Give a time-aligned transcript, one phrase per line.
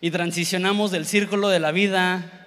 [0.00, 2.46] y transicionamos del círculo de la vida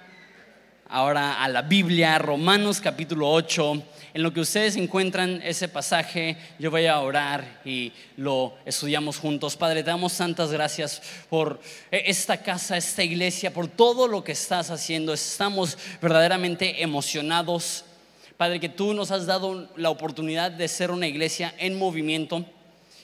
[0.88, 3.82] ahora a la Biblia, Romanos capítulo 8.
[4.14, 9.56] En lo que ustedes encuentran ese pasaje, yo voy a orar y lo estudiamos juntos.
[9.56, 11.60] Padre, te damos tantas gracias por
[11.90, 15.12] esta casa, esta iglesia, por todo lo que estás haciendo.
[15.12, 17.84] Estamos verdaderamente emocionados.
[18.36, 22.44] Padre, que tú nos has dado la oportunidad de ser una iglesia en movimiento.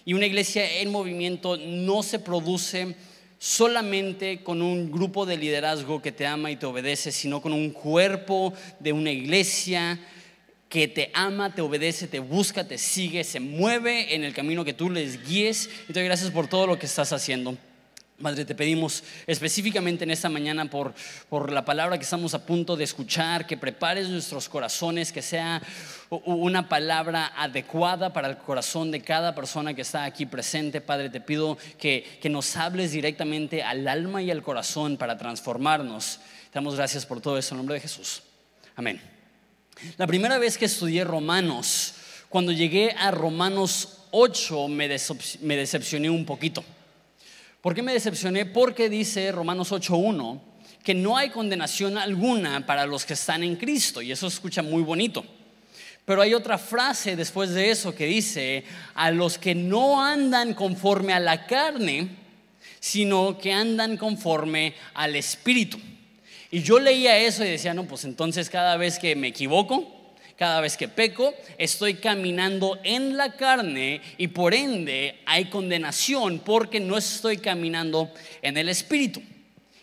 [0.05, 2.95] Y una iglesia en movimiento no se produce
[3.39, 7.71] solamente con un grupo de liderazgo que te ama y te obedece, sino con un
[7.71, 9.99] cuerpo de una iglesia
[10.69, 14.73] que te ama, te obedece, te busca, te sigue, se mueve en el camino que
[14.73, 15.71] tú les guíes.
[15.89, 17.57] Y te doy gracias por todo lo que estás haciendo.
[18.19, 20.95] Madre, te pedimos específicamente en esta mañana por,
[21.29, 25.61] por la palabra que estamos a punto de escuchar, que prepares nuestros corazones, que sea
[26.09, 30.81] una palabra adecuada para el corazón de cada persona que está aquí presente.
[30.81, 36.21] Padre, te pido que, que nos hables directamente al alma y al corazón para transformarnos.
[36.51, 38.23] Te damos gracias por todo eso en nombre de Jesús.
[38.77, 38.99] Amén.
[39.99, 41.97] La primera vez que estudié Romanos,
[42.31, 44.89] cuando llegué a Romanos 8, me,
[45.43, 46.65] me decepcioné un poquito.
[47.67, 48.47] ¿Por qué me decepcioné?
[48.47, 50.41] Porque dice Romanos 8.1
[50.85, 54.01] que no hay condenación alguna para los que están en Cristo.
[54.01, 55.25] Y eso escucha muy bonito.
[56.05, 58.63] Pero hay otra frase después de eso que dice,
[58.95, 62.11] a los que no andan conforme a la carne,
[62.79, 65.81] sino que andan conforme al Espíritu.
[66.53, 69.96] Y yo leía eso y decía, no, pues entonces cada vez que me equivoco,
[70.37, 76.79] cada vez que peco, estoy caminando en la carne y por ende hay condenación porque
[76.79, 78.11] no estoy caminando
[78.43, 79.23] en el Espíritu.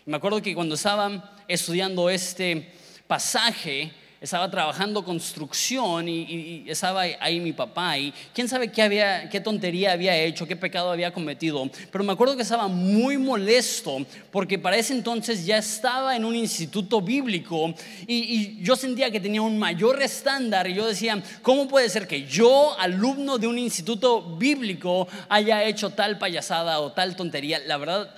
[0.06, 2.72] me acuerdo que cuando estaba estudiando este
[3.06, 9.40] pasaje, estaba trabajando construcción y, estaba ahí mi papá y quién sabe qué, había, qué
[9.40, 11.68] tontería había hecho, qué pecado había cometido.
[11.92, 13.98] Pero me acuerdo que estaba muy molesto
[14.30, 17.74] porque para ese entonces ya estaba en un instituto bíblico
[18.06, 22.24] y, yo sentía que tenía un mayor estándar y yo decía, ¿cómo puede ser que
[22.24, 27.58] yo, alumno de un instituto bíblico, haya hecho tal payasada o tal tontería?
[27.66, 28.14] La verdad,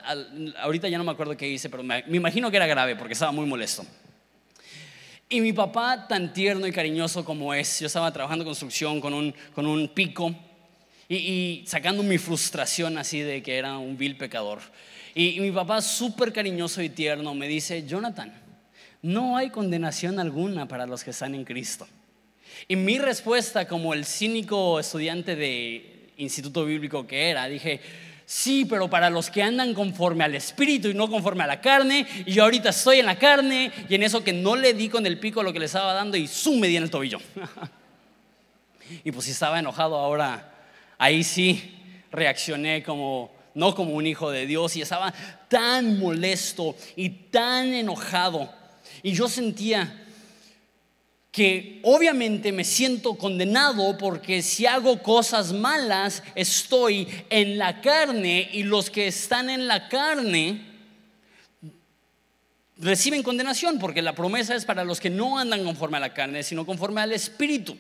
[0.61, 3.33] ahorita ya no me acuerdo qué hice, pero me imagino que era grave porque estaba
[3.33, 3.85] muy molesto.
[5.29, 9.35] Y mi papá, tan tierno y cariñoso como es, yo estaba trabajando construcción con un,
[9.55, 10.33] con un pico
[11.09, 14.61] y, sacando mi frustración así de que era un vil pecador.
[15.17, 18.33] Y, mi papá, súper cariñoso y tierno, me dice, Jonathan,
[19.03, 21.89] no hay condenación alguna para los que están en Cristo.
[22.69, 27.81] Y mi respuesta como el cínico estudiante de instituto bíblico que era, dije,
[28.29, 32.05] Sí, pero para los que andan conforme al espíritu y no conforme a la carne,
[32.27, 35.07] y yo ahorita estoy en la carne y en eso que no le di con
[35.07, 37.21] el pico lo que le estaba dando y zoom me di en el tobillo.
[39.05, 40.53] y pues si estaba enojado ahora,
[40.99, 41.73] ahí sí
[42.11, 45.15] reaccioné como no como un hijo de Dios y estaba
[45.49, 48.53] tan molesto y tan enojado.
[49.05, 50.05] Y yo sentía,
[51.37, 58.63] que obviamente me siento condenado porque si hago cosas malas estoy en la carne y
[58.63, 60.63] los que están en la carne
[62.79, 66.43] reciben condenación porque la promesa es para los que no andan conforme a la carne,
[66.43, 67.77] sino conforme al Espíritu.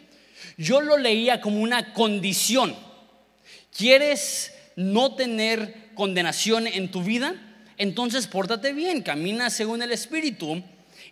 [0.59, 2.77] Yo lo leía como una condición.
[3.75, 7.34] ¿Quieres no tener condenación en tu vida?
[7.78, 10.62] Entonces pórtate bien, camina según el Espíritu.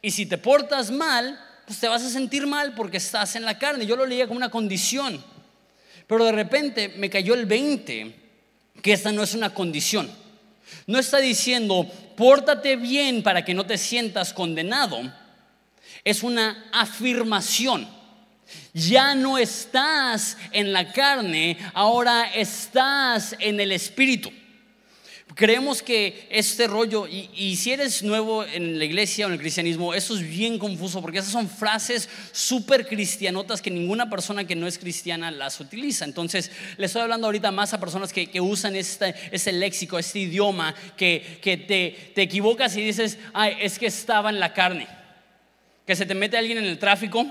[0.02, 3.58] Y si te portas mal, pues te vas a sentir mal porque estás en la
[3.58, 3.86] carne.
[3.86, 5.22] Yo lo leía como una condición.
[6.06, 8.14] Pero de repente me cayó el 20,
[8.82, 10.10] que esta no es una condición.
[10.86, 15.00] No está diciendo, pórtate bien para que no te sientas condenado.
[16.04, 17.88] Es una afirmación.
[18.74, 24.30] Ya no estás en la carne, ahora estás en el espíritu.
[25.34, 29.92] Creemos que este rollo, y, si eres nuevo en la iglesia o en el cristianismo,
[29.92, 34.68] eso es bien confuso porque esas son frases súper cristianotas que ninguna persona que no
[34.68, 36.04] es cristiana las utiliza.
[36.04, 40.72] Entonces, le estoy hablando ahorita más a personas que, usan este, este, léxico, este idioma,
[40.96, 44.86] que, te, te equivocas y dices, ay, es que estaba en la carne.
[45.84, 47.26] Que se te mete alguien en el tráfico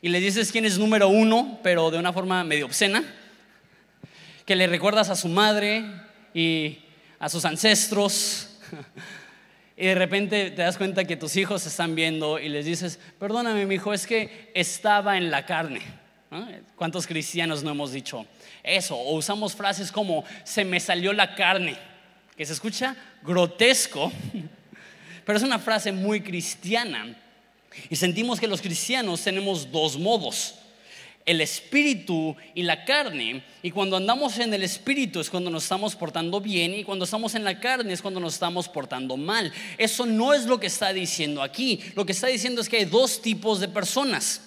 [0.00, 3.02] y le dices quién es número uno, pero de una forma medio obscena.
[4.46, 5.84] Que le recuerdas a su madre
[6.32, 6.78] y
[7.20, 8.48] a sus ancestros.
[9.76, 13.64] Y de repente te das cuenta que tus hijos están viendo y les dices, perdóname
[13.64, 15.80] mi hijo, es que estaba en la carne.
[16.76, 18.26] ¿Cuántos cristianos no hemos dicho
[18.62, 18.94] eso?
[18.94, 21.78] O usamos frases como, se me salió la carne,
[22.36, 24.12] que se escucha grotesco,
[25.24, 27.16] pero es una frase muy cristiana.
[27.88, 30.56] Y sentimos que los cristianos tenemos dos modos.
[31.26, 33.44] El espíritu y la carne.
[33.62, 37.34] Y cuando andamos en el espíritu es cuando nos estamos portando bien y cuando estamos
[37.34, 39.52] en la carne es cuando nos estamos portando mal.
[39.78, 41.80] Eso no es lo que está diciendo aquí.
[41.94, 44.42] Lo que está diciendo es que hay dos tipos de personas.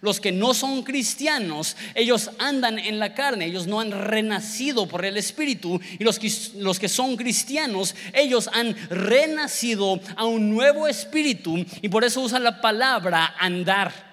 [0.00, 5.04] Los que no son cristianos, ellos andan en la carne, ellos no han renacido por
[5.04, 5.80] el Espíritu.
[5.98, 11.64] Y los que, los que son cristianos, ellos han renacido a un nuevo Espíritu.
[11.82, 14.11] Y por eso usa la palabra andar.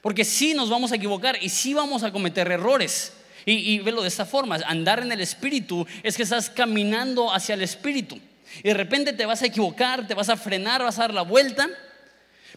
[0.00, 3.12] Porque sí nos vamos a equivocar y sí vamos a cometer errores.
[3.44, 7.54] Y, y velo de esta forma, andar en el Espíritu es que estás caminando hacia
[7.54, 8.18] el Espíritu.
[8.58, 11.22] Y de repente te vas a equivocar, te vas a frenar, vas a dar la
[11.22, 11.68] vuelta.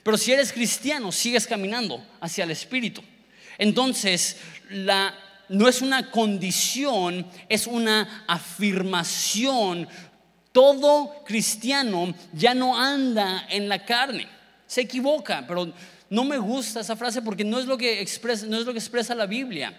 [0.01, 3.03] Pero si eres cristiano, sigues caminando hacia el Espíritu.
[3.57, 4.37] Entonces,
[4.69, 5.13] la,
[5.49, 9.87] no es una condición, es una afirmación.
[10.51, 14.27] Todo cristiano ya no anda en la carne.
[14.67, 15.71] Se equivoca, pero
[16.13, 18.77] no me gusta esa frase porque no es lo que expresa, no es lo que
[18.77, 19.75] expresa la Biblia.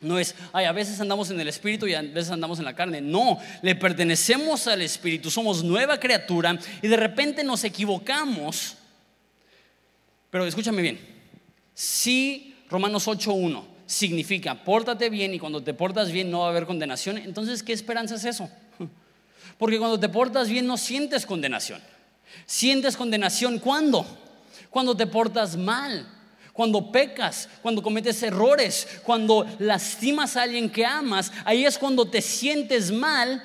[0.00, 2.76] No es, ay, a veces andamos en el Espíritu y a veces andamos en la
[2.76, 3.00] carne.
[3.00, 8.76] No, le pertenecemos al Espíritu, somos nueva criatura y de repente nos equivocamos.
[10.30, 11.00] Pero escúchame bien,
[11.74, 16.66] si Romanos 8.1 significa pórtate bien y cuando te portas bien no va a haber
[16.66, 18.48] condenación, entonces ¿qué esperanza es eso?
[19.58, 21.80] Porque cuando te portas bien no sientes condenación.
[22.46, 24.06] Sientes condenación ¿cuándo?
[24.74, 26.04] Cuando te portas mal,
[26.52, 32.20] cuando pecas, cuando cometes errores, cuando lastimas a alguien que amas, ahí es cuando te
[32.20, 33.40] sientes mal.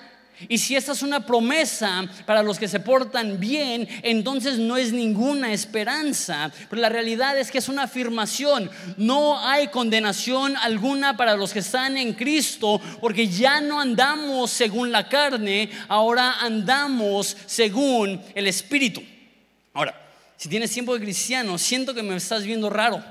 [0.48, 4.92] Y si esta es una promesa para los que se portan bien, entonces no es
[4.92, 6.52] ninguna esperanza.
[6.68, 8.68] Pero la realidad es que es una afirmación.
[8.98, 14.92] No hay condenación alguna para los que están en Cristo, porque ya no andamos según
[14.92, 19.04] la carne, ahora andamos según el Espíritu.
[19.76, 20.09] Ahora,
[20.40, 23.04] si tienes tiempo de cristiano, siento que me estás viendo raro.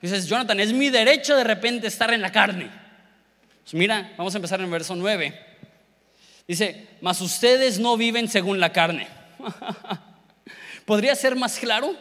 [0.00, 2.70] Dices, Jonathan, es mi derecho de repente estar en la carne.
[3.62, 5.38] Pues mira, vamos a empezar en el verso 9.
[6.48, 9.06] Dice, mas ustedes no viven según la carne.
[10.86, 11.94] ¿Podría ser más claro?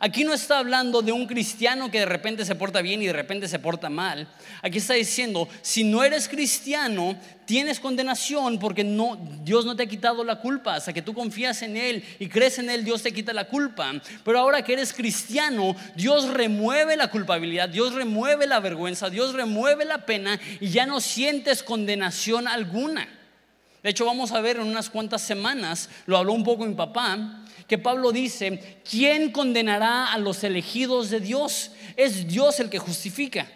[0.00, 3.12] Aquí no está hablando de un cristiano que de repente se porta bien y de
[3.12, 4.28] repente se porta mal.
[4.62, 9.86] Aquí está diciendo, si no eres cristiano, tienes condenación porque no, Dios no te ha
[9.86, 10.76] quitado la culpa.
[10.76, 13.92] Hasta que tú confías en Él y crees en Él, Dios te quita la culpa.
[14.24, 19.84] Pero ahora que eres cristiano, Dios remueve la culpabilidad, Dios remueve la vergüenza, Dios remueve
[19.84, 23.08] la pena y ya no sientes condenación alguna.
[23.82, 27.44] De hecho, vamos a ver en unas cuantas semanas, lo habló un poco mi papá,
[27.68, 31.70] que Pablo dice, ¿quién condenará a los elegidos de Dios?
[31.96, 33.46] Es Dios el que justifica.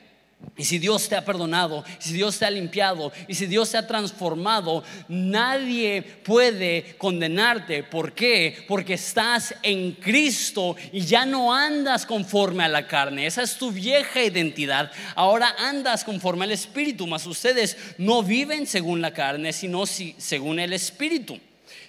[0.57, 3.79] Y si Dios te ha perdonado, si Dios te ha limpiado, y si Dios te
[3.79, 7.85] ha transformado, nadie puede condenarte.
[7.85, 8.65] ¿Por qué?
[8.69, 13.27] Porque estás en Cristo y ya no andas conforme a la carne.
[13.27, 14.93] Esa es tu vieja identidad.
[15.15, 20.75] Ahora andas conforme al Espíritu, mas ustedes no viven según la carne, sino según el
[20.75, 21.41] Espíritu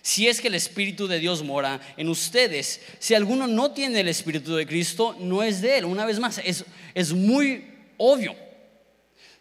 [0.04, 2.82] si es que el Espíritu de Dios mora en ustedes.
[3.00, 5.86] Si alguno no tiene el Espíritu de Cristo, no es de él.
[5.86, 7.66] Una vez más, es, es muy
[7.98, 8.36] obvio.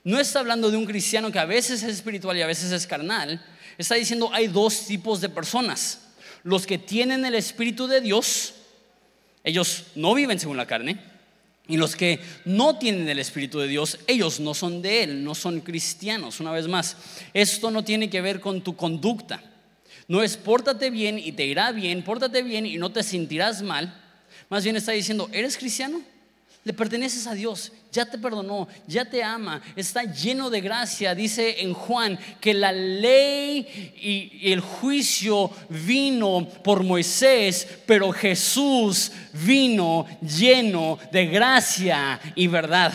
[0.05, 2.87] No está hablando de un cristiano que a veces es espiritual y a veces es
[2.87, 3.45] carnal.
[3.77, 6.03] Está diciendo hay dos tipos de personas.
[6.45, 8.55] Los que tienen el Espíritu de Dios,
[9.43, 10.97] ellos no viven según la carne.
[11.67, 15.35] Y los que no tienen el Espíritu de Dios, ellos no son de Él, no
[15.35, 16.39] son cristianos.
[16.39, 16.97] Una vez más,
[17.35, 19.43] esto no tiene que ver con tu conducta.
[20.09, 23.99] No es pórtate bien y te irá bien, pórtate bien y no te sentirás mal.
[24.49, 26.03] Más bien está diciendo, ¿eres cristiano?
[26.65, 31.13] Le perteneces a Dios, ya te perdonó, ya te ama, está lleno de gracia.
[31.13, 40.07] Dice en Juan que la ley y el juicio vino por Moisés, pero Jesús vino
[40.21, 42.93] lleno de gracia y verdad.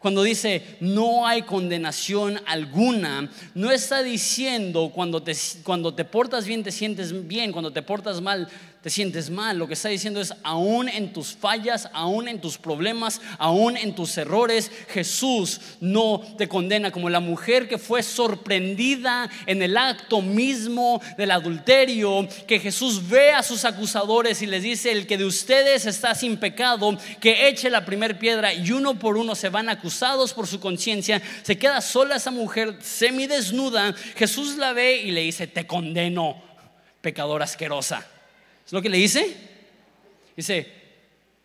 [0.00, 6.64] Cuando dice no hay condenación alguna, no está diciendo cuando te, cuando te portas bien
[6.64, 8.48] te sientes bien, cuando te portas mal
[8.82, 9.58] te sientes mal.
[9.58, 13.94] Lo que está diciendo es, aún en tus fallas, aún en tus problemas, aún en
[13.94, 20.22] tus errores, Jesús no te condena como la mujer que fue sorprendida en el acto
[20.22, 25.26] mismo del adulterio, que Jesús ve a sus acusadores y les dice, el que de
[25.26, 29.68] ustedes está sin pecado, que eche la primera piedra y uno por uno se van
[29.68, 35.20] acusados por su conciencia, se queda sola esa mujer semidesnuda, Jesús la ve y le
[35.20, 36.42] dice, te condeno,
[37.02, 38.06] pecadora asquerosa.
[38.70, 39.36] ¿Es lo que le dice?
[40.36, 40.64] Dice,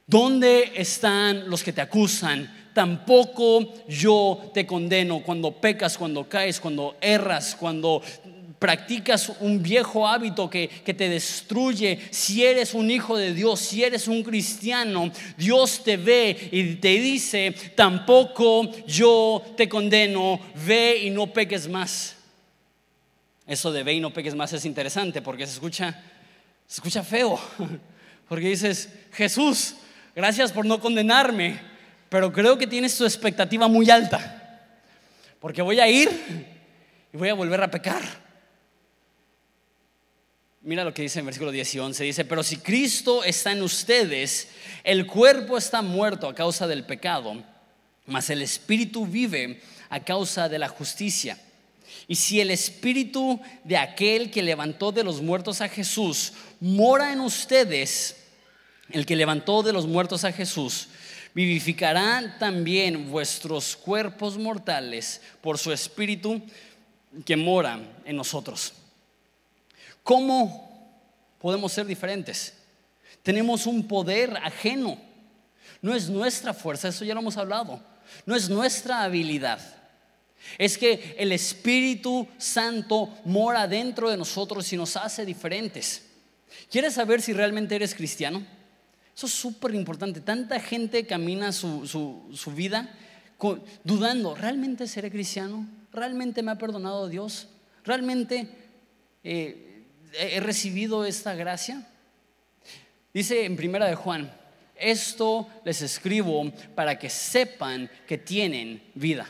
[0.06, 2.70] ¿dónde están los que te acusan?
[2.72, 8.00] Tampoco yo te condeno cuando pecas, cuando caes, cuando erras, cuando
[8.60, 13.84] practicas un viejo hábito que, que, te destruye, si eres un hijo de Dios, si
[13.84, 21.10] eres un cristiano, Dios te ve y te dice, tampoco yo te condeno, ve y
[21.10, 22.18] no peques más.
[23.48, 26.04] Eso de ve y no peques más es interesante porque se escucha,
[26.68, 27.40] se escucha feo,
[28.28, 29.76] porque dices, Jesús,
[30.16, 31.60] gracias por no condenarme,
[32.10, 34.62] pero creo que tienes tu expectativa muy alta,
[35.40, 36.10] porque voy a ir
[37.14, 38.04] y voy a volver a pecar.
[40.62, 42.04] Mira lo que dice en versículo 10 y 11.
[42.06, 44.48] Dice, pero si Cristo está en ustedes,
[44.84, 47.44] el cuerpo está muerto a causa del pecado,
[48.08, 51.38] mas el espíritu vive a causa de la justicia.
[52.08, 57.20] Y si el espíritu de aquel que levantó de los muertos a Jesús mora en
[57.20, 58.18] ustedes,
[58.92, 60.88] el que levantó de los muertos a Jesús,
[61.34, 66.42] vivificará también vuestros cuerpos mortales por su espíritu
[67.26, 68.74] que mora en nosotros.
[70.04, 71.02] ¿Cómo
[71.40, 72.54] podemos ser diferentes?
[73.24, 74.98] Tenemos un poder ajeno.
[75.82, 77.82] No es nuestra fuerza, eso ya lo hemos hablado.
[78.26, 79.60] No es nuestra habilidad.
[80.58, 86.04] Es que el Espíritu Santo mora dentro de nosotros y nos hace diferentes.
[86.72, 88.46] ¿Quieres saber si realmente eres cristiano?
[89.16, 90.20] Eso es súper importante.
[90.20, 92.90] Tanta gente camina su, vida
[93.84, 95.68] dudando, ¿realmente seré cristiano?
[95.94, 97.48] ¿Realmente me ha perdonado Dios?
[97.84, 98.50] ¿Realmente
[99.24, 99.84] eh,
[100.14, 101.88] he recibido esta gracia?
[103.14, 104.30] Dice en primera de Juan,
[104.76, 109.26] esto les escribo para que sepan que tienen vida.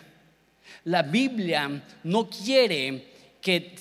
[0.84, 3.76] La Biblia no quiere que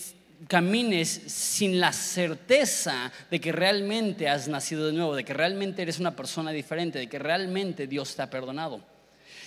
[0.49, 5.99] camines sin la certeza de que realmente has nacido de nuevo, de que realmente eres
[5.99, 8.85] una persona diferente, de que realmente Dios te ha perdonado.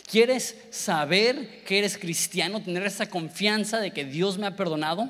[0.10, 5.10] ¿Quieres saber que eres cristiano, tener esa confianza de que Dios me ha perdonado?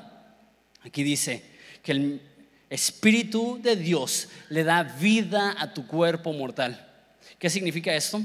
[0.82, 1.42] Aquí dice
[1.82, 2.20] que el
[2.68, 6.86] Espíritu de Dios le da vida a tu cuerpo mortal.
[7.38, 8.20] ¿Qué significa esto?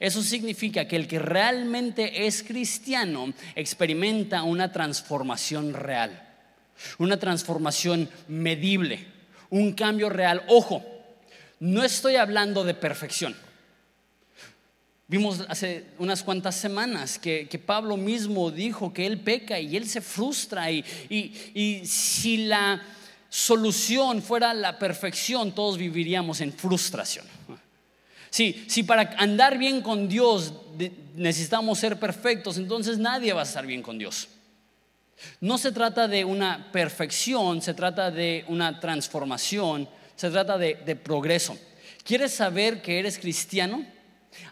[0.00, 6.28] Eso significa que el que realmente es cristiano experimenta una transformación real,
[6.98, 9.06] una transformación medible,
[9.50, 10.42] un cambio real.
[10.48, 10.84] Ojo,
[11.60, 13.34] no estoy hablando de perfección.
[15.08, 20.00] Vimos hace unas cuantas semanas que, Pablo mismo dijo que él peca y él se
[20.00, 22.82] frustra y, y si la
[23.28, 27.35] solución fuera la perfección, todos viviríamos en frustración.
[28.36, 30.52] Si, para andar bien con Dios
[31.14, 34.28] necesitamos ser perfectos, entonces nadie va a estar bien con Dios.
[35.40, 41.56] No se trata de una perfección, se trata de una transformación, se trata de, progreso.
[42.04, 43.86] ¿Quieres saber que eres cristiano?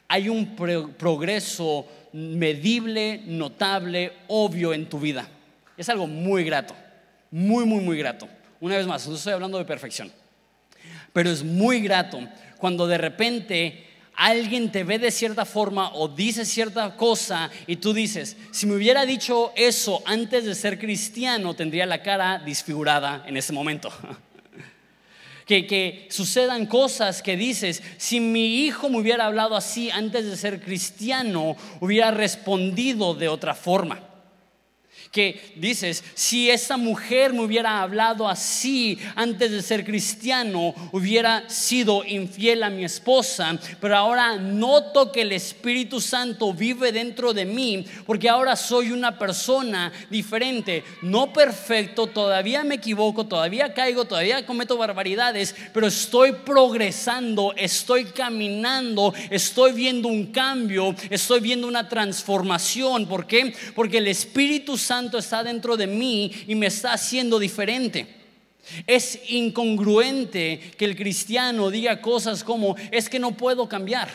[0.09, 5.29] Hay un progreso medible, notable, obvio en tu vida.
[5.76, 6.75] Es algo muy grato,
[7.31, 8.26] muy, muy, muy grato.
[8.61, 10.11] Una vez más, no estoy hablando de perfección,
[11.12, 12.26] pero es muy grato
[12.64, 17.92] cuando de repente alguien te ve de cierta forma o dice cierta cosa y tú
[17.92, 23.37] dices, si me hubiera dicho eso antes de ser cristiano, tendría la cara disfigurada en
[23.37, 23.92] ese momento.
[25.44, 30.38] Que, que, sucedan cosas que dices, si mi hijo me hubiera hablado así antes de
[30.38, 34.00] ser cristiano, hubiera respondido de otra forma
[35.14, 42.04] que dices, si esa mujer me hubiera hablado así antes de ser cristiano, hubiera sido
[42.04, 47.87] infiel a mi esposa, pero ahora noto que el Espíritu Santo vive dentro de mí,
[48.06, 54.76] porque ahora soy una persona diferente, no perfecto, todavía me equivoco, todavía caigo, todavía cometo
[54.76, 63.06] barbaridades, pero estoy progresando, estoy caminando, estoy viendo un cambio, estoy viendo una transformación.
[63.06, 63.54] ¿Por qué?
[63.76, 68.06] Porque el Espíritu Santo está dentro de mí y me está haciendo diferente.
[68.87, 74.08] Es incongruente que el cristiano diga cosas como, es que no puedo cambiar.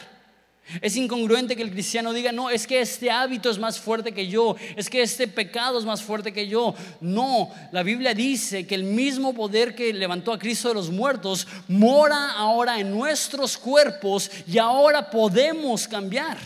[0.82, 4.28] Es incongruente que el cristiano diga, no, es que este hábito es más fuerte que
[4.28, 6.76] yo, es que este pecado es más fuerte que yo.
[7.02, 11.48] No, la Biblia dice que el mismo poder que levantó a Cristo de los muertos
[11.68, 16.38] mora ahora en nuestros cuerpos y ahora podemos cambiar,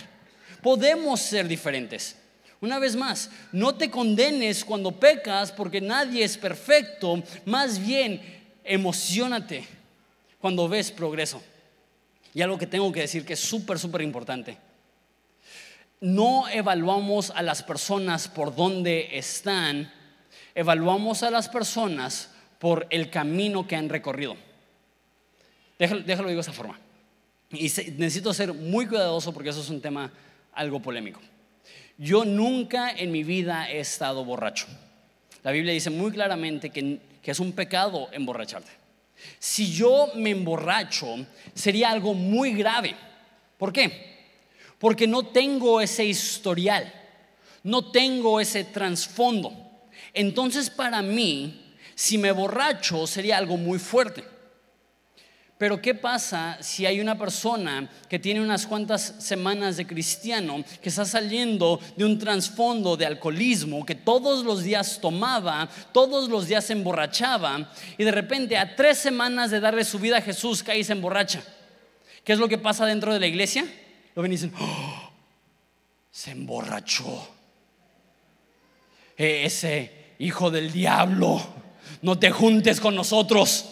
[0.62, 2.15] podemos ser diferentes.
[2.63, 8.22] Una vez más, no te condenes cuando pecas porque nadie es perfecto, más bien
[8.63, 9.67] emocionate
[10.39, 11.43] cuando ves progreso.
[12.34, 14.58] Y algo que tengo que decir que es súper, súper importante.
[16.00, 19.91] No evaluamos a las personas por dónde están,
[20.55, 22.29] evaluamos a las personas
[22.60, 24.38] por el camino que han recorrido.
[25.77, 26.79] Déjalo, déjalo digo de esa forma.
[27.51, 30.10] Y necesito ser muy cuidadoso porque eso es un tema
[30.53, 31.20] algo polémico.
[31.97, 34.65] Yo nunca en mi vida he estado borracho.
[35.43, 38.71] La Biblia dice muy claramente que, es un pecado emborracharte.
[39.39, 42.95] Si yo me emborracho, sería algo muy grave.
[43.57, 44.13] ¿Por qué?
[44.79, 46.91] Porque no tengo ese historial,
[47.63, 49.53] no tengo ese trasfondo.
[50.13, 54.32] Entonces para mí, si me borracho, sería algo muy fuerte.
[55.63, 60.89] Pero ¿qué pasa si hay una persona que tiene unas cuantas semanas de cristiano, que
[60.89, 66.65] está saliendo de un trasfondo de alcoholismo, que todos los días tomaba, todos los días
[66.65, 70.79] se emborrachaba, y de repente a tres semanas de darle su vida a Jesús cae
[70.79, 71.41] y se emborracha?
[72.25, 73.65] ¿Qué es lo que pasa dentro de la iglesia?
[74.15, 75.12] Lo ven y dicen, oh,
[76.12, 77.25] se emborrachó.
[79.17, 81.41] E-, ese hijo del diablo,
[82.01, 83.70] no te juntes con nosotros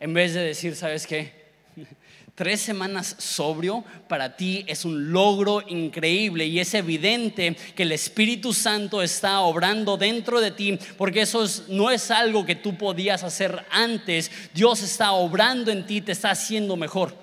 [0.00, 1.32] en vez de decir, ¿sabes qué?
[2.34, 8.54] Tres semanas sobrio para ti es un logro increíble y es evidente que el Espíritu
[8.54, 13.66] Santo está obrando dentro de ti porque eso no es algo que tú podías hacer
[13.70, 14.30] antes.
[14.54, 17.14] Dios está obrando en ti, te está haciendo mejor.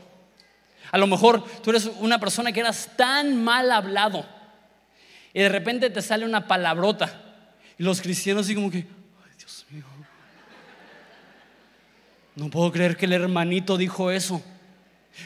[0.92, 4.24] A lo mejor tú eres una persona que eras tan mal hablado
[5.34, 7.24] y de repente te sale una palabrota
[7.78, 8.86] y los cristianos así como que,
[12.38, 14.44] No puedo creer que el hermanito dijo eso.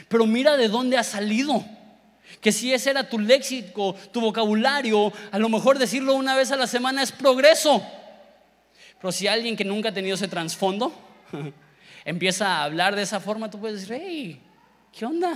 [0.08, 1.62] Pero mira de dónde ha salido.
[2.40, 6.56] Que si ese era tu léxico, tu vocabulario, a lo mejor decirlo una vez a
[6.56, 7.86] la semana es progreso.
[8.98, 10.90] Pero si alguien que nunca ha tenido ese trasfondo
[12.06, 14.40] empieza a hablar de esa forma, tú puedes decir, hey,
[14.90, 15.34] ¿qué onda?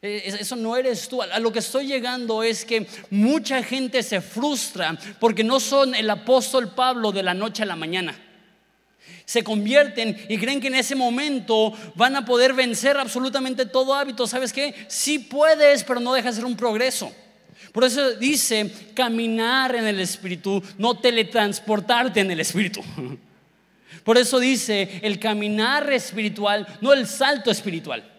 [0.00, 1.20] E, eso no eres tú.
[1.20, 6.08] A lo que estoy llegando es que mucha gente se frustra porque no son el
[6.08, 8.18] apóstol Pablo de la noche a la mañana
[9.24, 14.26] se convierten y creen que en ese momento van a poder vencer absolutamente todo hábito.
[14.26, 14.74] ¿Sabes qué?
[14.88, 17.12] Sí puedes, pero no deja de ser un progreso.
[17.72, 22.82] Por eso dice caminar en el Espíritu, no teletransportarte en el Espíritu.
[24.04, 28.10] Por eso dice el caminar espiritual, no el salto espiritual.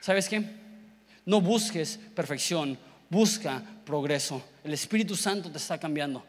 [0.00, 0.42] ¿Sabes qué?
[1.24, 4.44] No busques perfección, busca progreso.
[4.62, 6.24] El Espíritu Santo te está cambiando.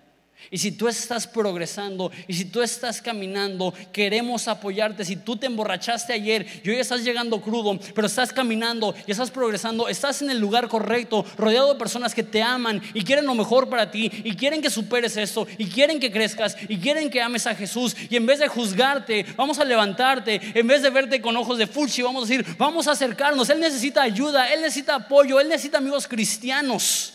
[0.52, 5.06] Y si tú estás progresando y si tú estás caminando, queremos apoyarte.
[5.06, 9.30] Si tú te emborrachaste ayer y hoy estás llegando crudo, pero estás caminando y estás
[9.30, 13.36] progresando, estás en el lugar correcto, rodeado de personas que te aman y quieren lo
[13.36, 17.22] mejor para ti y quieren que superes esto y quieren que crezcas y quieren que
[17.22, 17.96] ames a Jesús.
[18.10, 20.42] Y en vez de juzgarte, vamos a levantarte.
[20.56, 23.50] En vez de verte con ojos de fuchi, vamos a decir, vamos a acercarnos.
[23.52, 27.14] Él necesita ayuda, Él necesita apoyo, Él necesita amigos cristianos.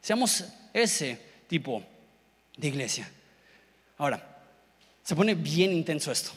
[0.00, 1.82] Seamos ese tipo
[2.56, 3.10] de iglesia.
[3.98, 4.42] Ahora,
[5.02, 6.32] se pone bien intenso esto.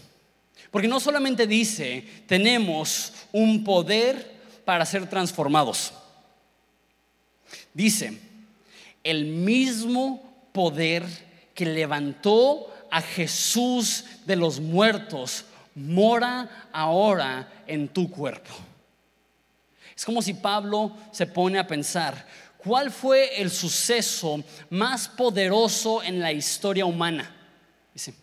[0.72, 5.94] Porque no solamente dice, tenemos un poder para ser transformados.
[7.74, 8.20] Dice,
[9.04, 11.06] el mismo poder
[11.54, 18.54] que levantó a Jesús de los muertos mora ahora en tu cuerpo.
[19.96, 22.26] Es como si Pablo se pone a pensar,
[22.64, 27.34] ¿Cuál fue el suceso más poderoso en la historia humana?
[27.94, 28.14] Dice,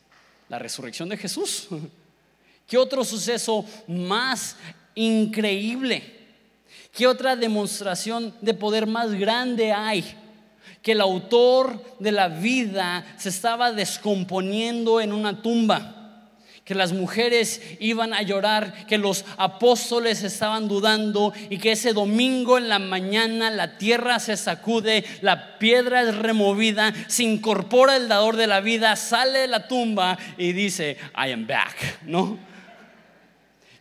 [0.49, 1.69] la resurrección de Jesús.
[2.67, 4.57] ¿Qué otro suceso más
[4.95, 6.17] increíble?
[6.93, 10.05] ¿Qué otra demostración de poder más grande hay?
[10.83, 15.96] Que el autor de la vida se estaba descomponiendo en una tumba
[16.67, 22.59] que las mujeres iban a llorar, que los apóstoles estaban dudando y que ese domingo
[22.59, 28.35] en la mañana la tierra se sacude, la piedra es removida, se incorpora el dador
[28.35, 32.37] de la vida, sale de la tumba y dice, I am back, ¿no?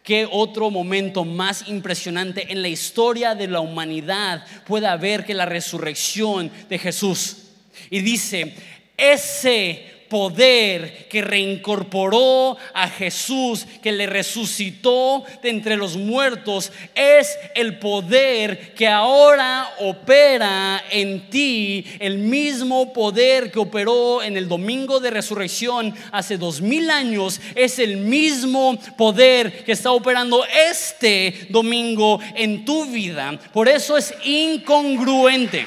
[0.04, 5.48] ¿Qué otro momento más impresionante en la historia de la humanidad puede haber que la
[5.48, 7.48] resurrección de Jesús?
[7.90, 8.54] Y dice,
[8.96, 17.80] ese poder que reincorporó a Jesús, que le resucitó de entre los muertos, es el
[17.80, 25.10] poder que ahora opera en ti, el mismo poder que operó en el domingo de
[25.10, 32.66] resurrección hace dos mil años, es el mismo poder que está operando este domingo en
[32.66, 33.40] tu vida.
[33.54, 35.66] Por eso es incongruente.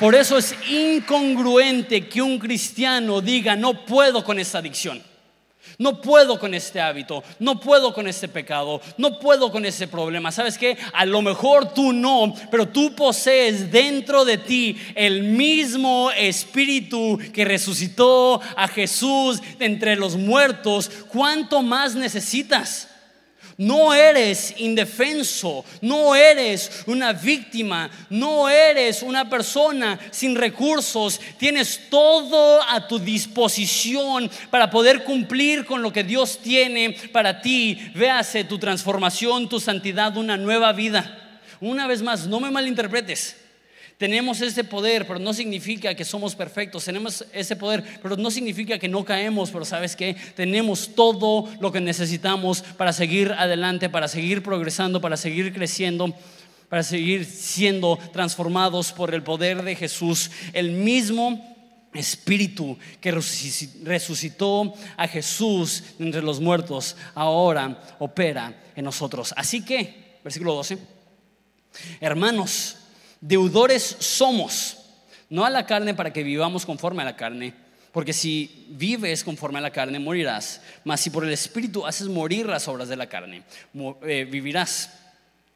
[0.00, 5.02] Por eso es incongruente que un cristiano diga, no puedo con esta adicción.
[5.76, 10.30] No puedo con este hábito, no puedo con este pecado, no puedo con ese problema.
[10.30, 10.76] ¿Sabes qué?
[10.92, 17.46] A lo mejor tú no, pero tú posees dentro de ti el mismo espíritu que
[17.46, 20.90] resucitó a Jesús entre los muertos.
[21.08, 22.89] ¿Cuánto más necesitas?
[23.60, 31.20] No eres indefenso, no eres una víctima, no eres una persona sin recursos.
[31.36, 37.78] Tienes todo a tu disposición para poder cumplir con lo que Dios tiene para ti.
[37.94, 41.42] Véase tu transformación, tu santidad, una nueva vida.
[41.60, 43.36] Una vez más, no me malinterpretes.
[44.00, 46.86] Tenemos ese poder, pero no significa que somos perfectos.
[46.86, 49.50] Tenemos ese poder, pero no significa que no caemos.
[49.50, 55.18] Pero sabes que tenemos todo lo que necesitamos para seguir adelante, para seguir progresando, para
[55.18, 56.14] seguir creciendo,
[56.70, 60.30] para seguir siendo transformados por el poder de Jesús.
[60.54, 61.38] El mismo
[61.92, 69.34] Espíritu que resucitó a Jesús entre los muertos, ahora opera en nosotros.
[69.36, 70.78] Así que, versículo 12,
[72.00, 72.78] hermanos,
[73.20, 74.78] deudores somos,
[75.28, 77.54] no a la carne para que vivamos conforme a la carne,
[77.92, 82.46] porque si vives conforme a la carne morirás, mas si por el Espíritu haces morir
[82.46, 83.42] las obras de la carne,
[84.02, 84.90] eh, vivirás.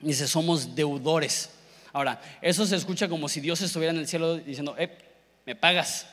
[0.00, 1.50] Dice, somos deudores.
[1.92, 4.90] Ahora, eso se escucha como si Dios estuviera en el cielo diciendo, eh,
[5.46, 6.06] me pagas,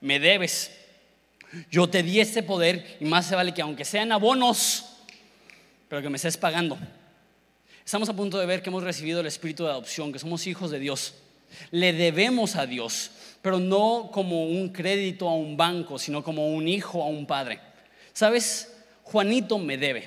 [0.00, 0.72] me debes.
[1.70, 4.84] Yo te di este poder y más se vale que aunque sean abonos,
[5.88, 6.76] pero que me estés pagando.
[7.88, 10.70] Estamos a punto de ver que hemos recibido el espíritu de adopción, que somos hijos
[10.70, 11.14] de Dios.
[11.70, 16.68] Le debemos a Dios, pero no como un crédito a un banco, sino como un
[16.68, 17.60] hijo a un padre.
[18.12, 18.76] ¿Sabes?
[19.04, 20.06] Juanito me debe.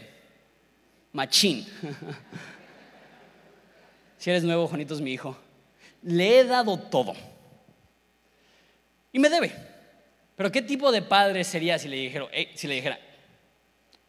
[1.11, 1.65] Machín.
[4.19, 5.35] si eres nuevo, Juanito es mi hijo.
[6.03, 7.15] Le he dado todo.
[9.11, 9.55] Y me debe.
[10.35, 12.99] Pero ¿qué tipo de padre sería si le dijera, si le dijera,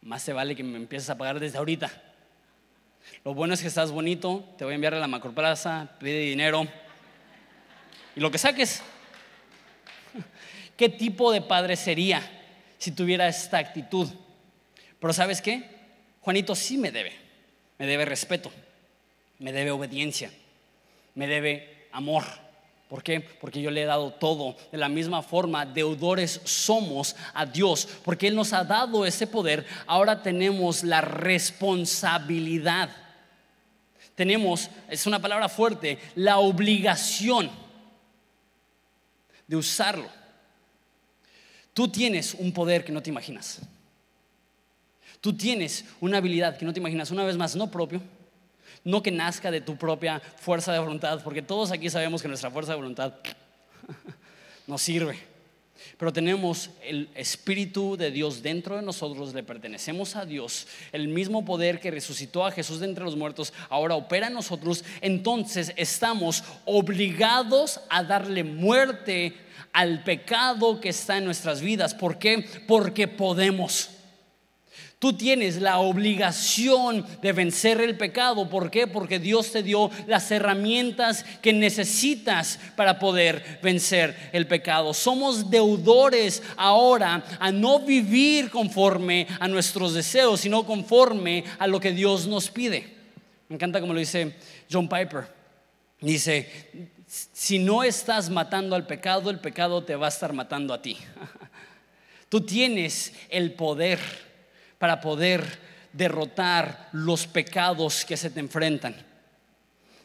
[0.01, 2.02] más se vale que me empieces a pagar desde ahorita?
[3.25, 6.67] Lo bueno es que estás bonito, te voy a enviar a la macroplaza, pide dinero
[8.17, 8.81] y lo que saques.
[10.77, 12.21] ¿Qué tipo de padre sería
[12.77, 14.09] si tuviera esta actitud?
[14.99, 15.63] Pero ¿sabes qué?
[16.19, 17.13] Juanito sí me debe.
[17.79, 18.51] Me debe respeto,
[19.39, 20.29] me debe obediencia,
[21.15, 22.23] me debe amor.
[22.87, 23.21] ¿Por qué?
[23.21, 24.55] Porque yo le he dado todo.
[24.71, 29.65] De la misma forma, deudores somos a Dios, porque Él nos ha dado ese poder.
[29.87, 33.02] Ahora tenemos la responsabilidad
[34.15, 37.49] tenemos, es una palabra fuerte, la obligación
[39.47, 40.07] de usarlo.
[41.73, 43.59] Tú tienes un poder que no te imaginas.
[45.19, 48.01] Tú tienes una habilidad que no te imaginas, una vez más, no propio,
[48.83, 52.51] no que nazca de tu propia fuerza de voluntad, porque todos aquí sabemos que nuestra
[52.51, 53.13] fuerza de voluntad
[54.67, 55.32] no sirve.
[55.97, 60.67] Pero tenemos el Espíritu de Dios dentro de nosotros, le pertenecemos a Dios.
[60.91, 64.83] El mismo poder que resucitó a Jesús de entre los muertos ahora opera en nosotros.
[65.01, 69.33] Entonces estamos obligados a darle muerte
[69.71, 71.93] al pecado que está en nuestras vidas.
[71.93, 72.45] ¿Por qué?
[72.67, 73.89] Porque podemos.
[75.03, 78.47] Tú tienes la obligación de vencer el pecado.
[78.47, 78.87] ¿Por qué?
[78.87, 84.93] Porque Dios te dio las herramientas que necesitas para poder vencer el pecado.
[84.93, 91.91] Somos deudores ahora a no vivir conforme a nuestros deseos, sino conforme a lo que
[91.91, 92.95] Dios nos pide.
[93.49, 94.37] Me encanta como lo dice
[94.71, 95.27] John Piper.
[95.99, 96.49] Dice,
[97.05, 100.97] si no estás matando al pecado, el pecado te va a estar matando a ti.
[102.29, 103.99] Tú tienes el poder
[104.83, 105.59] para poder
[105.93, 108.93] derrotar los pecados que se te enfrentan.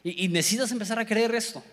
[0.05, 1.65] Y, necesitas empezar a creer esto.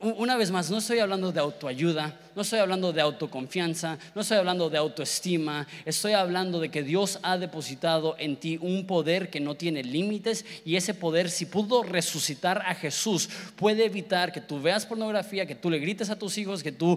[0.00, 4.38] Una vez más, no estoy hablando de autoayuda, no estoy hablando de autoconfianza, no estoy
[4.38, 9.40] hablando de autoestima, estoy hablando de que Dios ha depositado en ti un poder que
[9.40, 14.62] no tiene límites y ese poder, si pudo resucitar a Jesús, puede evitar que tú
[14.62, 16.96] veas pornografía, que tú le grites a tus hijos, que tú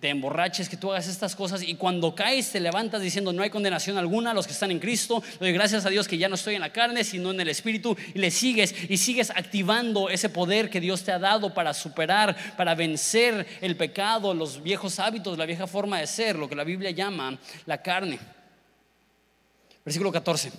[0.00, 3.48] te emborraches, que tú hagas estas cosas y cuando caes te levantas diciendo no hay
[3.48, 6.34] condenación alguna a los que están en Cristo, doy gracias a Dios que ya no
[6.34, 10.28] estoy en la carne, sino en el Espíritu y le sigues y sigues activando ese
[10.28, 15.38] poder que Dios te ha dado para superar, para vencer el pecado, los viejos hábitos,
[15.38, 18.18] la vieja forma de ser, lo que la Biblia llama la carne.
[19.84, 20.52] Versículo 14.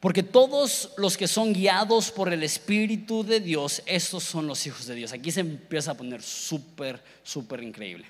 [0.00, 4.86] Porque todos los que son guiados por el Espíritu de Dios, estos son los hijos
[4.86, 5.12] de Dios.
[5.12, 8.06] Aquí se empieza a poner súper, súper increíble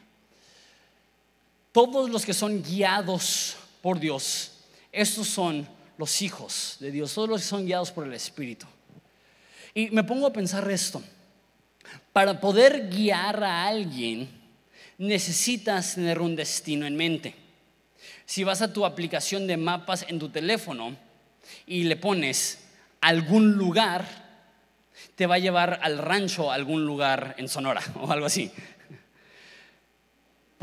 [1.74, 4.52] todos los que son guiados por Dios,
[4.92, 5.66] estos son
[5.98, 8.64] los hijos de Dios, todos los que son guiados por el Espíritu.
[9.74, 11.02] Y me pongo a pensar esto,
[12.12, 14.30] para poder guiar a alguien
[14.98, 17.34] necesitas tener un destino en mente.
[18.26, 20.96] Si vas a tu aplicación de mapas en tu teléfono
[21.66, 22.60] y le pones
[23.00, 24.06] algún lugar,
[25.14, 28.50] te va a llevar al rancho, a algún lugar en Sonora o algo así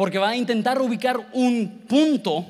[0.01, 2.43] porque va a intentar ubicar un punto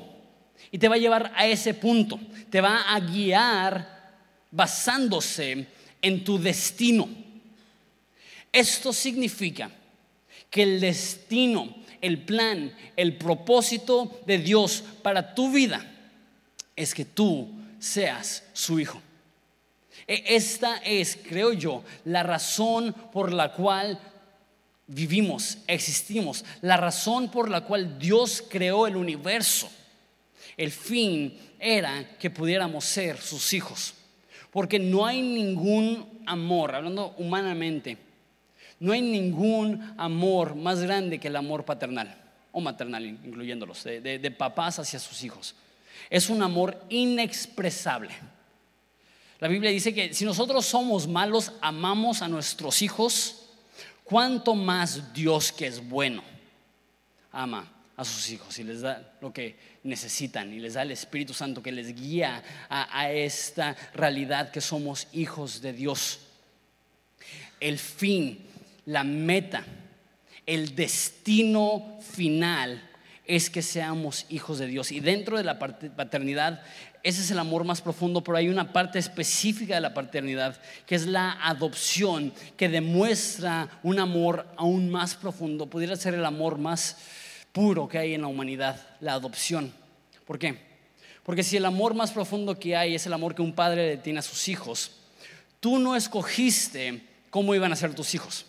[0.70, 2.18] y te va a llevar a ese punto,
[2.48, 4.14] te va a guiar
[4.50, 5.66] basándose
[6.00, 7.06] en tu destino.
[8.50, 9.70] Esto significa
[10.52, 15.90] que el destino, el plan, el propósito de Dios para tu vida
[16.76, 19.00] es que tú seas su hijo.
[20.06, 23.98] E, esta es, creo yo, la razón por la cual
[24.86, 29.70] vivimos, existimos, la razón por la cual Dios creó el universo.
[30.58, 33.94] El fin era que pudiéramos ser sus hijos.
[34.50, 37.96] Porque no hay ningún amor, hablando humanamente,
[38.82, 44.80] no hay ningún amor más grande que el amor paternal o maternal, incluyéndolos, de, papás
[44.80, 45.54] hacia sus hijos.
[46.10, 48.10] Es un amor inexpresable.
[49.38, 53.44] La Biblia dice que si nosotros somos malos, amamos a nuestros hijos,
[54.02, 56.24] cuánto más Dios que es bueno
[57.30, 61.32] ama a sus hijos y les da lo que necesitan y les da el Espíritu
[61.32, 66.18] Santo que les guía a, esta realidad que somos hijos de Dios.
[67.60, 68.51] El fin,
[68.86, 69.64] la meta,
[70.46, 72.88] el destino final
[73.24, 74.92] es que seamos hijos de Dios.
[74.92, 76.62] Y dentro de la paternidad,
[77.02, 80.94] ese es el amor más profundo, pero hay una parte específica de la paternidad, que
[80.94, 85.66] es la adopción, que demuestra un amor aún más profundo.
[85.66, 86.96] Pudiera ser el amor más
[87.52, 89.72] puro que hay en la humanidad, la adopción.
[90.26, 90.72] ¿Por qué?
[91.22, 94.18] Porque si el amor más profundo que hay es el amor que un padre tiene
[94.18, 94.92] a sus hijos,
[95.60, 98.46] tú no escogiste cómo iban a ser tus hijos.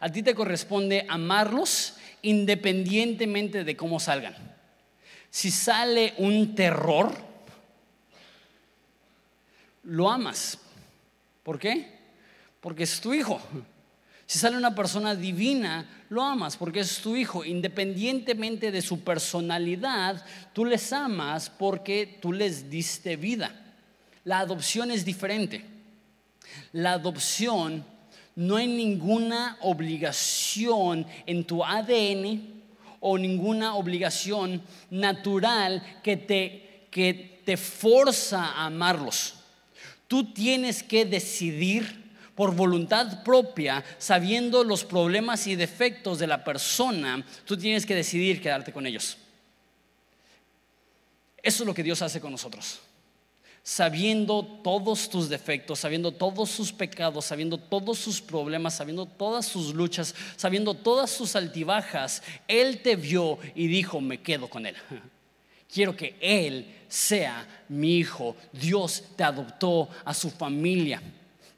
[0.00, 4.34] A ti te corresponde amarlos independientemente de cómo salgan.
[5.30, 7.14] Si sale un terror,
[9.84, 10.58] lo amas.
[11.42, 11.98] ¿Por qué?
[12.60, 13.40] Porque es tu hijo.
[14.26, 17.44] Si sale una persona divina, lo amas porque es tu hijo.
[17.44, 23.54] Independientemente de su personalidad, tú les amas porque tú les diste vida.
[24.24, 25.64] La adopción es diferente.
[26.72, 27.84] La adopción
[28.38, 32.40] no hay ninguna obligación en tu ADN
[33.00, 39.34] o ninguna obligación natural que te, que te forza a amarlos.
[40.06, 47.26] Tú tienes que decidir por voluntad propia, sabiendo los problemas y defectos de la persona,
[47.44, 49.18] tú tienes que decidir quedarte con ellos.
[51.42, 52.78] Eso es lo que Dios hace con nosotros.
[53.68, 59.74] Sabiendo todos tus defectos, sabiendo todos sus pecados, sabiendo todos sus problemas, sabiendo todas sus
[59.74, 64.74] luchas, sabiendo todas sus altibajas, Él te vio y dijo, me quedo con Él.
[65.70, 68.36] Quiero que Él sea mi hijo.
[68.54, 71.02] Dios te adoptó a su familia.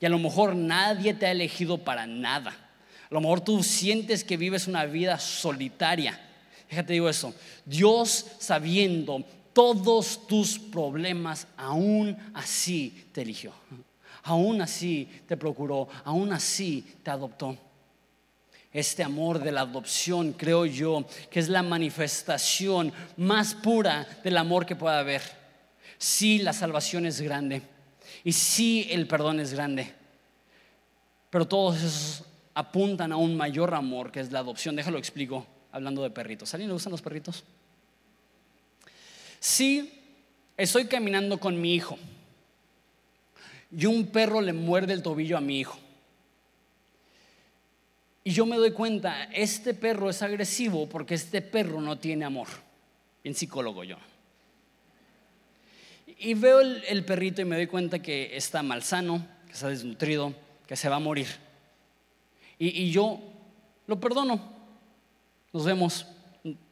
[0.01, 2.51] Y a lo mejor nadie te ha elegido para nada.
[2.51, 6.21] A lo mejor tú sientes que vives una vida solitaria.
[6.69, 7.33] Déjate digo eso.
[7.65, 13.53] Dios sabiendo todos tus problemas, aún así te eligió.
[14.23, 15.89] Aún así te procuró.
[16.05, 17.57] Aún así te adoptó.
[18.73, 24.65] Este amor de la adopción, creo yo, que es la manifestación más pura del amor
[24.65, 25.23] que pueda haber.
[25.99, 27.63] Sí, la salvación es grande
[28.25, 29.93] y sí, el perdón es grande.
[31.31, 34.77] Pero todos esos apuntan a un mayor amor, que es la adopción.
[34.77, 36.53] Déjalo explico hablando de perritos.
[36.53, 37.45] ¿A alguien le gustan los perritos?
[39.41, 39.91] Si
[40.59, 41.99] estoy caminando con mi hijo
[43.75, 45.79] y un perro le muerde el tobillo a mi hijo.
[48.23, 52.49] Y yo me doy cuenta, este perro es agresivo porque este perro no tiene amor.
[53.25, 53.97] Bien psicólogo yo.
[56.07, 60.35] Y veo el, perrito y me doy cuenta que está malsano, que está desnutrido,
[60.67, 61.29] que se va a morir.
[62.59, 63.21] Y, y yo
[63.87, 64.53] lo perdono.
[65.55, 66.07] Nos vemos.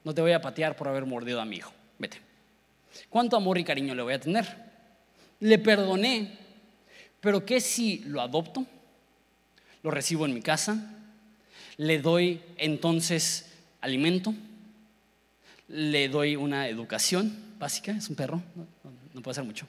[0.04, 1.72] No te voy a patear por haber mordido a mi hijo.
[1.98, 2.27] Vete.
[3.08, 4.46] ¿Cuánto amor y cariño le voy a tener?
[5.40, 6.38] Le perdoné.
[7.20, 8.66] Pero ¿qué si lo adopto?
[9.82, 10.94] Lo recibo en mi casa.
[11.76, 14.34] Le doy entonces alimento.
[15.68, 17.92] Le doy una educación básica.
[17.92, 18.42] Es un perro
[19.18, 19.66] no puede ser mucho.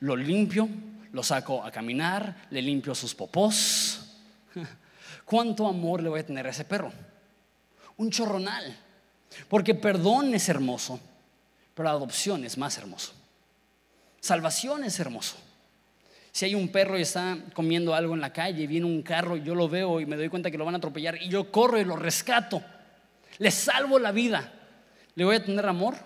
[0.00, 0.68] Lo limpio,
[1.12, 4.06] lo saco a caminar, le limpio sus popós.
[5.24, 6.92] ¿Cuánto amor le voy a tener a ese perro?
[7.96, 8.76] Un chorronal.
[9.48, 11.00] Porque perdón es hermoso,
[11.76, 13.12] pero adopción es más hermoso.
[14.18, 15.36] Salvación es hermoso.
[16.32, 19.42] Si hay un perro y está comiendo algo en la calle, viene un carro, y
[19.42, 21.78] yo lo veo y me doy cuenta que lo van a atropellar y yo corro
[21.78, 22.62] y lo rescato.
[23.36, 24.50] Le salvo la vida.
[25.14, 25.96] ¿Le voy a tener amor?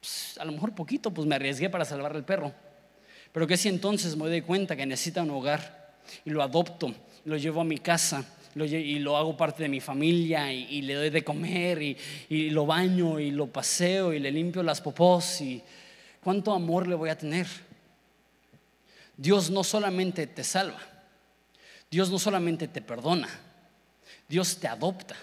[0.00, 2.52] Pues, a lo mejor poquito, pues me arriesgué para salvar al perro.
[3.32, 6.92] Pero que si entonces me doy cuenta que necesita un hogar y lo adopto,
[7.24, 8.24] lo llevo a mi casa
[8.56, 13.18] y lo hago parte de mi familia y, le doy de comer y, lo baño
[13.18, 15.62] y lo paseo y le limpio las popós y
[16.22, 17.46] cuánto amor le voy a tener.
[19.16, 20.80] Dios no solamente te salva,
[21.90, 23.28] Dios no solamente te perdona,
[24.28, 25.16] Dios te adopta.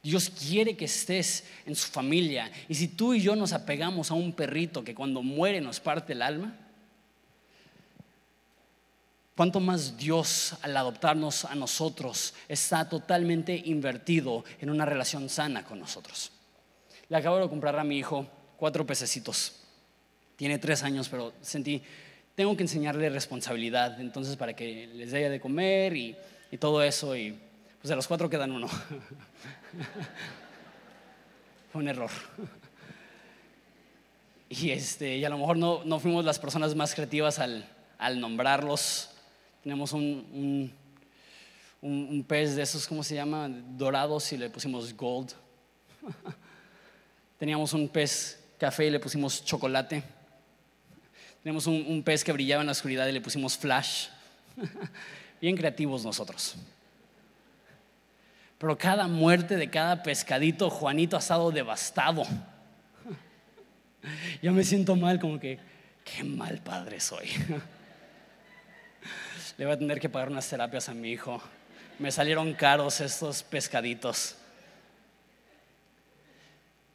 [0.00, 2.50] Dios quiere que estés en su familia.
[2.68, 6.12] Y si tú y yo nos apegamos a un perrito que cuando muere nos parte
[6.12, 6.56] el alma,
[9.38, 15.78] ¿cuánto más Dios al adoptarnos a nosotros está totalmente invertido en una relación sana con
[15.78, 16.32] nosotros?
[17.08, 19.52] Le acabo de comprar a mi hijo cuatro pececitos.
[20.34, 21.80] Tiene tres años, pero sentí,
[22.34, 26.16] tengo que enseñarle responsabilidad, entonces para que les dé de comer y,
[26.50, 27.14] y todo eso.
[27.14, 27.38] Y
[27.80, 28.66] pues de los cuatro quedan uno.
[31.72, 32.10] Fue un error.
[34.50, 38.18] Y, este, y a lo mejor no, no fuimos las personas más creativas al, al
[38.18, 39.10] nombrarlos.
[39.62, 40.72] Tenemos un,
[41.82, 43.48] un, un, pez de esos, ¿cómo se llama?
[43.48, 45.32] Dorados y le pusimos gold.
[47.38, 50.02] Teníamos un pez café y le pusimos chocolate.
[51.42, 54.08] Teníamos un, pez que brillaba en la oscuridad y le pusimos flash.
[55.40, 56.56] Bien creativos nosotros.
[58.58, 62.24] Pero cada muerte de cada pescadito, Juanito ha estado devastado.
[64.42, 65.60] Yo me siento mal, como que,
[66.04, 67.28] qué mal padre soy.
[69.58, 71.42] Le voy a tener que pagar unas terapias a mi hijo.
[71.98, 74.36] Me salieron caros estos pescaditos.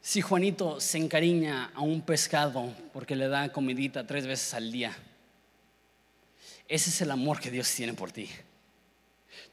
[0.02, 4.96] Si Juanito se encariña a un pescado porque le da comidita tres veces al día,
[6.70, 8.30] ese es el amor que Dios tiene por ti.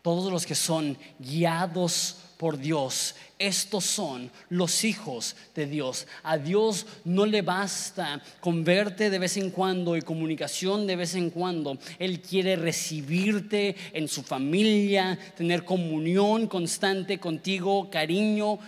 [0.02, 6.06] Todos los que son guiados por Dios, estos son los hijos de Dios.
[6.22, 11.14] A Dios no le basta con verte de vez en cuando y comunicación de vez
[11.16, 11.76] en cuando.
[11.98, 18.58] Él quiere recibirte en su familia, tener comunión constante contigo, cariño,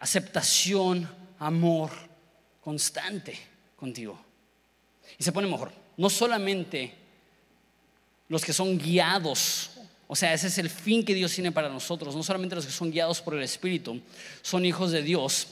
[0.00, 1.06] aceptación,
[1.38, 1.90] amor
[2.62, 3.38] constante
[3.76, 4.18] contigo.
[5.18, 5.70] Y se pone mejor.
[5.98, 6.94] No solamente
[8.28, 9.71] los que son guiados
[10.12, 12.14] o sea, ese es el fin que Dios tiene para nosotros.
[12.14, 13.98] No solamente los que son guiados por el Espíritu,
[14.42, 15.46] son hijos de Dios.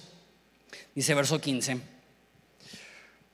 [0.94, 1.80] Dice verso 15.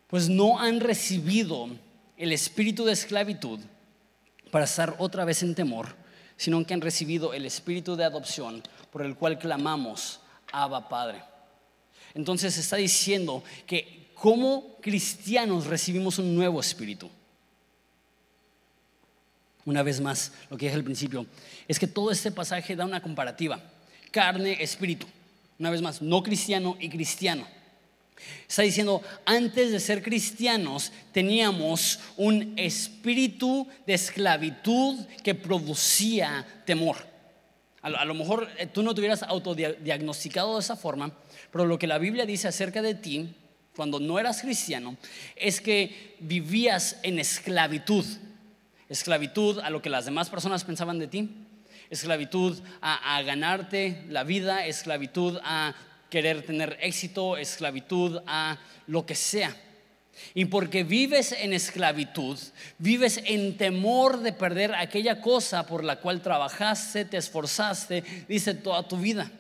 [0.07, 1.69] Pues no han recibido
[2.17, 3.59] el espíritu de esclavitud
[4.53, 5.97] para estar otra vez en temor,
[6.37, 8.62] sino que han recibido el espíritu de adopción
[8.93, 10.21] por el cual clamamos,
[10.53, 11.25] Abba Padre.
[12.15, 17.11] Entonces está diciendo que como cristianos recibimos un nuevo espíritu
[19.67, 21.27] una vez más lo que dije al principio,
[21.69, 23.61] es que todo este pasaje da una comparativa,
[24.11, 25.07] carne, espíritu,
[25.59, 27.47] una vez más, no cristiano y cristiano.
[28.49, 36.97] Está diciendo, antes de ser cristianos teníamos un espíritu de esclavitud que producía temor.
[37.83, 41.13] A lo, mejor eh, tú no te hubieras autodiagnosticado de esa forma,
[41.53, 43.33] pero lo que la Biblia dice acerca de ti,
[43.77, 44.97] cuando no eras cristiano,
[45.37, 48.05] es que vivías en esclavitud
[48.88, 51.31] esclavitud a lo que las demás personas pensaban de ti,
[51.90, 55.75] esclavitud a, ganarte la vida, esclavitud a
[56.11, 59.55] querer tener éxito, esclavitud a lo que sea.
[60.35, 62.38] Y porque vives en esclavitud,
[62.79, 68.88] vives en temor de perder aquella cosa por la cual trabajaste, te esforzaste, dice toda
[68.88, 69.31] tu vida.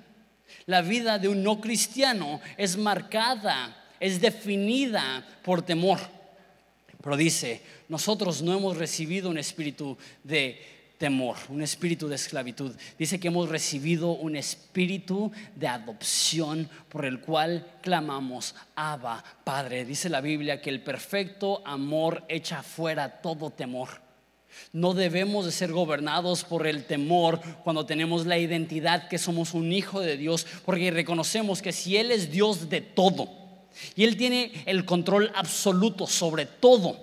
[0.66, 6.15] La vida de un no cristiano es marcada, es definida por temor.
[7.06, 10.60] Pero dice, nosotros no hemos recibido un espíritu de
[10.98, 12.74] temor, un espíritu de esclavitud.
[12.98, 19.84] Dice que hemos recibido un espíritu de adopción por el cual clamamos, Abba, Padre.
[19.84, 23.88] Dice la Biblia que el perfecto amor echa fuera todo temor.
[24.72, 29.70] No debemos de ser gobernados por el temor cuando tenemos la identidad que somos un
[29.70, 33.45] hijo de Dios, porque reconocemos que si Él es Dios de todo,
[33.94, 36.98] y Él tiene el control absoluto sobre todo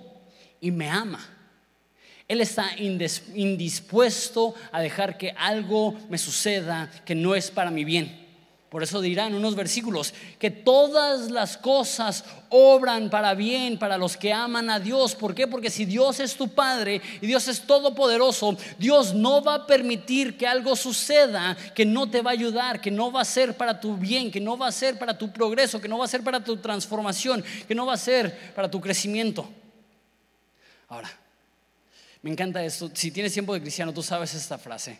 [0.62, 1.30] y me ama.
[2.28, 8.23] Él está indispuesto a dejar que algo me suceda que no es para mi bien.
[8.74, 14.34] Por eso dirán unos versículos que todas las cosas obran para bien para los que
[14.34, 15.14] aman a Dios.
[15.14, 15.46] ¿Por qué?
[15.46, 20.40] Porque si Dios es tu Padre y Dios es todopoderoso, Dios no va a permitir
[20.40, 23.80] que algo suceda que no te va a ayudar, que no va a ser para
[23.80, 26.24] tu bien, que no va a ser para tu progreso, que no va a ser
[26.24, 29.48] para tu transformación, que no va a ser para tu crecimiento.
[30.90, 31.12] Ahora,
[32.24, 32.90] me encanta esto.
[32.92, 35.00] Si tienes tiempo de cristiano, tú sabes esta frase.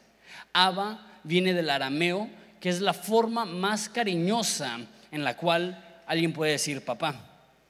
[0.53, 4.80] Abba viene del arameo que es la forma más cariñosa
[5.11, 7.14] en la cual alguien puede decir papá.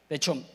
[0.08, 0.48] De hecho,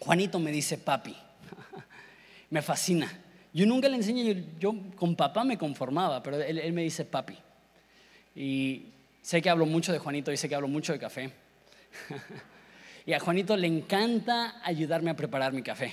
[0.00, 1.14] Juanito me dice papi.
[2.50, 3.12] me fascina.
[3.52, 7.36] Yo nunca le enseño, yo, con papá me conformaba, pero él, él, me dice papi.
[8.34, 8.86] Y
[9.20, 11.30] sé que hablo mucho de Juanito y sé que hablo mucho de café.
[13.04, 15.92] y a Juanito le encanta ayudarme a preparar mi café.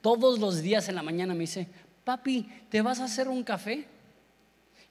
[0.00, 1.68] Todos los días en la mañana me dice,
[2.04, 3.86] papi, ¿te vas a hacer un café?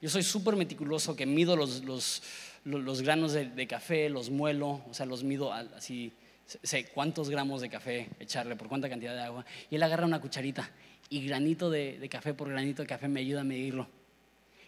[0.01, 2.21] Yo soy súper meticuloso que mido los, los,
[2.65, 6.11] los, granos de, café, los muelo, o sea, los mido así,
[6.45, 9.43] sé cuántos gramos de café echarle, por cuánta cantidad de agua.
[9.71, 10.69] Y él agarra una cucharita
[11.09, 13.87] y granito de, café por granito de café me ayuda a medirlo.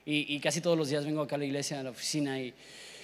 [0.04, 2.52] Y, y, casi todos los días vengo acá a la iglesia, a la oficina, y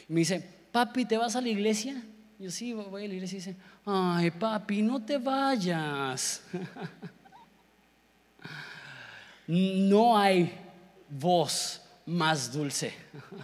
[0.08, 2.02] me dice, papi, ¿te vas a la iglesia?
[2.40, 3.56] Yo sí, voy a la iglesia y dice,
[3.86, 6.42] ay, papi, no te vayas.
[9.48, 10.52] no hay
[11.08, 12.94] voz más dulce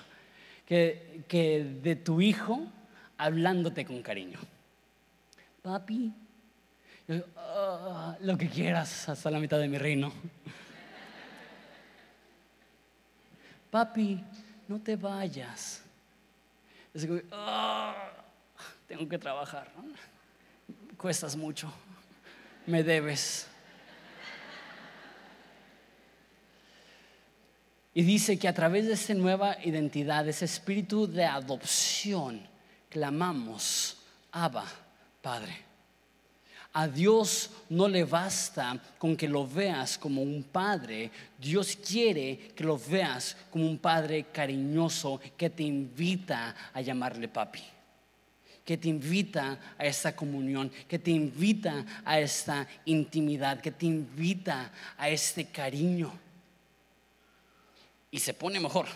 [0.68, 2.68] que, que de tu hijo
[3.18, 4.40] hablándote con cariño.
[5.62, 6.12] Papi,
[7.38, 10.12] ah, lo que quieras hasta la mitad de mi reino.
[13.70, 14.24] Papi,
[14.68, 15.84] no te vayas.
[16.94, 18.12] Es que, ah,
[18.88, 19.72] tengo que trabajar.
[20.98, 21.72] Cuestas mucho,
[22.66, 23.51] me debes.
[27.94, 32.42] Y dice que a través de esa nueva identidad, ese espíritu de adopción,
[32.90, 33.98] clamamos,
[34.32, 34.66] Abba,
[35.22, 35.72] Padre.
[36.74, 41.12] A Dios no le basta con que lo veas como un padre.
[41.38, 47.62] Dios quiere que lo veas como un padre cariñoso que te invita a llamarle papi
[48.64, 54.72] que te invita a esta comunión, que te invita a esta intimidad, que te invita
[54.98, 56.14] a este cariño.
[58.12, 58.88] Y se pone mejor.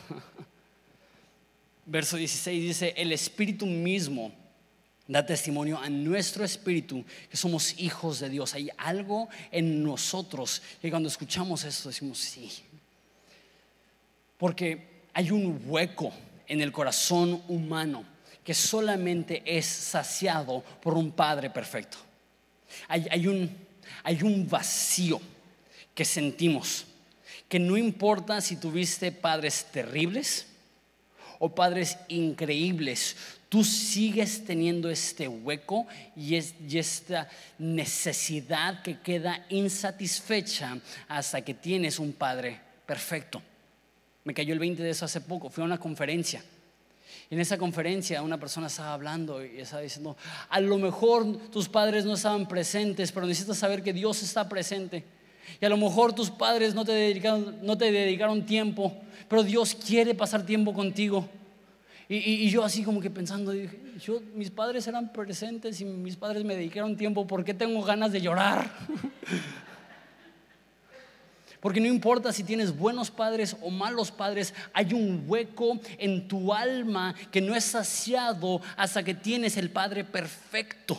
[1.86, 4.32] Verso 16 dice, el Espíritu mismo
[5.08, 8.54] da testimonio a nuestro espíritu que somos hijos de Dios.
[8.56, 12.52] Hay algo en nosotros que cuando escuchamos esto decimos sí.
[14.38, 16.12] Porque hay un hueco
[16.48, 18.04] en el corazón humano
[18.44, 21.98] que solamente es saciado por un Padre perfecto.
[22.88, 23.50] Hay, un,
[24.04, 25.22] hay un vacío
[25.94, 26.86] que sentimos,
[27.56, 30.46] que no importa si tuviste padres terribles
[31.40, 33.16] o padres increíbles,
[33.48, 35.88] tú sigues teniendo este hueco
[36.18, 40.78] y, y, esta necesidad que queda insatisfecha
[41.08, 43.42] hasta que tienes un padre perfecto.
[44.26, 46.44] Me cayó el 20 de eso hace poco, fui a una conferencia
[47.30, 50.18] en esa conferencia una persona estaba hablando y estaba diciendo,
[50.50, 55.15] a lo mejor tus padres no estaban presentes, pero necesitas saber que Dios está presente.
[55.62, 58.96] Y a lo mejor tus padres no te dedicaron, no te dedicaron tiempo,
[59.28, 61.28] pero Dios quiere pasar tiempo contigo.
[62.08, 66.44] Y, yo así como que pensando, dije, yo, mis padres eran presentes y mis padres
[66.44, 68.72] me dedicaron tiempo, ¿por qué tengo ganas de llorar?
[71.60, 76.54] Porque no importa si tienes buenos padres o malos padres, hay un hueco en tu
[76.54, 80.96] alma que no es saciado hasta que tienes el Padre perfecto.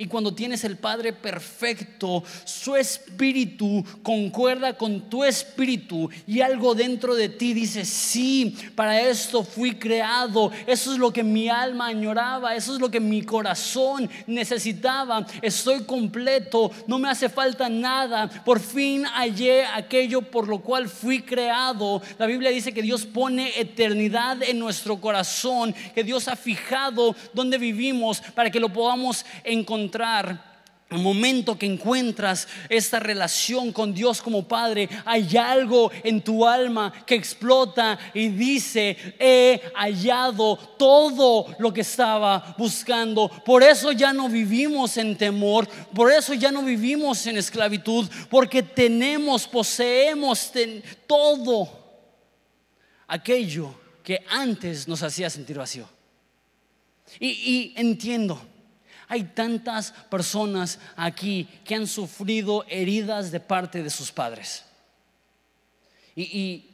[0.00, 7.16] Y cuando tienes el Padre perfecto, su espíritu concuerda con tu espíritu y algo dentro
[7.16, 12.54] de ti dice, sí, para esto fui creado, eso es lo que mi alma añoraba,
[12.54, 18.60] eso es lo que mi corazón necesitaba, estoy completo, no me hace falta nada, por
[18.60, 22.00] fin hallé aquello por lo cual fui creado.
[22.18, 27.58] La Biblia dice que Dios pone eternidad en nuestro corazón, que Dios ha fijado donde
[27.58, 30.48] vivimos para que lo podamos encontrar encontrar
[30.90, 36.92] el momento que encuentras esta relación con Dios como Padre, hay algo en tu alma
[37.04, 43.28] que explota y dice, he hallado todo lo que estaba buscando.
[43.44, 48.62] Por eso ya no vivimos en temor, por eso ya no vivimos en esclavitud, porque
[48.62, 50.50] tenemos, poseemos
[51.06, 51.68] todo
[53.06, 55.86] aquello que antes nos hacía sentir vacío.
[57.20, 58.40] Y, y entiendo
[59.08, 64.64] hay tantas personas aquí que han sufrido heridas de parte de sus padres.
[66.14, 66.68] Y,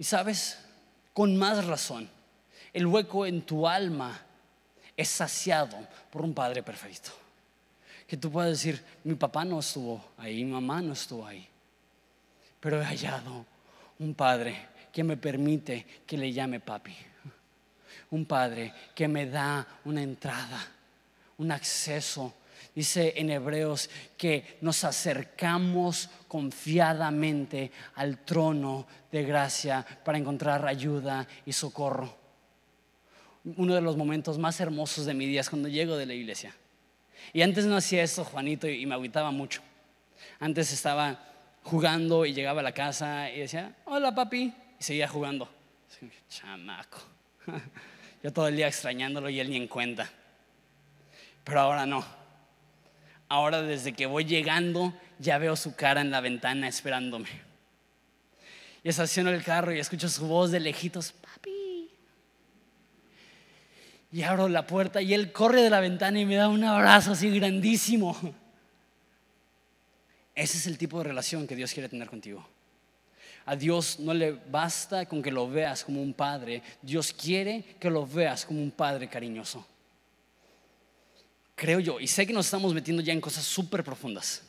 [0.00, 0.58] sabes,
[1.12, 2.10] con más razón,
[2.72, 4.20] el hueco en tu alma
[4.96, 5.76] es saciado
[6.10, 7.10] por un padre perfecto.
[8.08, 11.46] Que tú puedas decir, mi papá no estuvo ahí, mi mamá no estuvo ahí,
[12.60, 13.46] pero he hallado
[13.98, 16.96] un padre que me permite que le llame papi.
[18.10, 20.73] Un padre que me da una entrada
[21.38, 22.34] un acceso.
[22.74, 31.52] Dice en Hebreos que nos acercamos confiadamente al trono de gracia para encontrar ayuda y
[31.52, 32.16] socorro.
[33.44, 36.54] Uno de los momentos más hermosos de mi día es cuando llego de la iglesia.
[37.32, 39.62] Y antes no hacía esto, Juanito, y me agüitaba mucho.
[40.40, 41.32] Antes estaba
[41.62, 45.48] jugando y llegaba a la casa y decía, hola papi, y seguía jugando.
[46.28, 46.98] Chamaco.
[48.22, 50.10] Yo todo el día extrañándolo y él ni en cuenta.
[51.44, 52.04] Pero ahora no.
[53.28, 57.28] ahora desde que voy llegando ya veo su cara en la ventana esperándome.
[58.82, 61.90] Y estaciono el carro y escucho su voz de lejitos, papi.
[64.12, 67.12] Y abro la puerta y él corre de la ventana y me da un abrazo
[67.12, 68.16] así grandísimo.
[70.34, 72.46] Ese es el tipo de relación que Dios quiere tener contigo.
[73.46, 76.62] A Dios no le basta con que lo veas como un padre.
[76.80, 79.66] Dios quiere que lo veas como un padre cariñoso.
[81.54, 84.42] Creo yo, y sé que nos estamos metiendo ya en cosas súper profundas.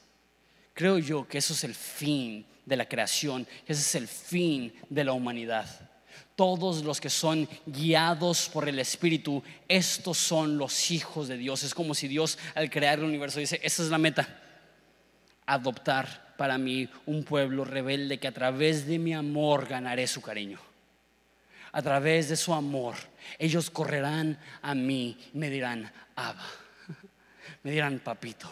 [0.74, 5.04] Creo yo que eso es el fin de la creación, ese es el fin de
[5.04, 5.68] la humanidad.
[6.36, 11.64] Todos los que son guiados por el Espíritu, estos son los hijos de Dios.
[11.64, 14.42] Es como si Dios al crear el universo dice, esa es la meta,
[15.46, 20.60] adoptar para mí un pueblo rebelde que a través de mi amor ganaré su cariño.
[21.72, 22.96] A través de su amor,
[23.38, 26.46] ellos correrán a mí y me dirán, Abba,
[27.66, 28.48] me dirán, papito.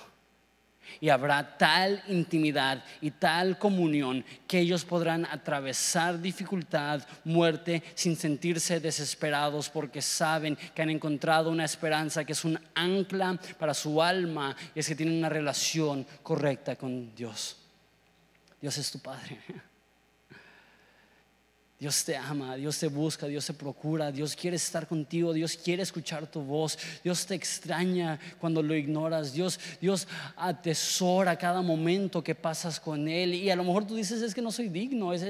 [0.99, 8.80] Y habrá tal intimidad y tal comunión que ellos podrán atravesar dificultad, muerte, sin sentirse
[8.80, 14.55] desesperados porque saben que han encontrado una esperanza que es un ancla para su alma
[14.74, 17.55] y es que tienen una relación correcta con Dios.
[18.59, 19.39] Dios es tu Padre.
[21.84, 25.84] Dios te ama, Dios te busca, Dios te procura, Dios quiere estar contigo, Dios quiere
[25.84, 30.08] escuchar tu voz, Dios te extraña cuando lo ignoras, Dios, Dios
[30.38, 33.34] atesora cada momento que pasas con Él.
[33.34, 35.28] Y a lo mejor tú dices es que no soy digno, eso,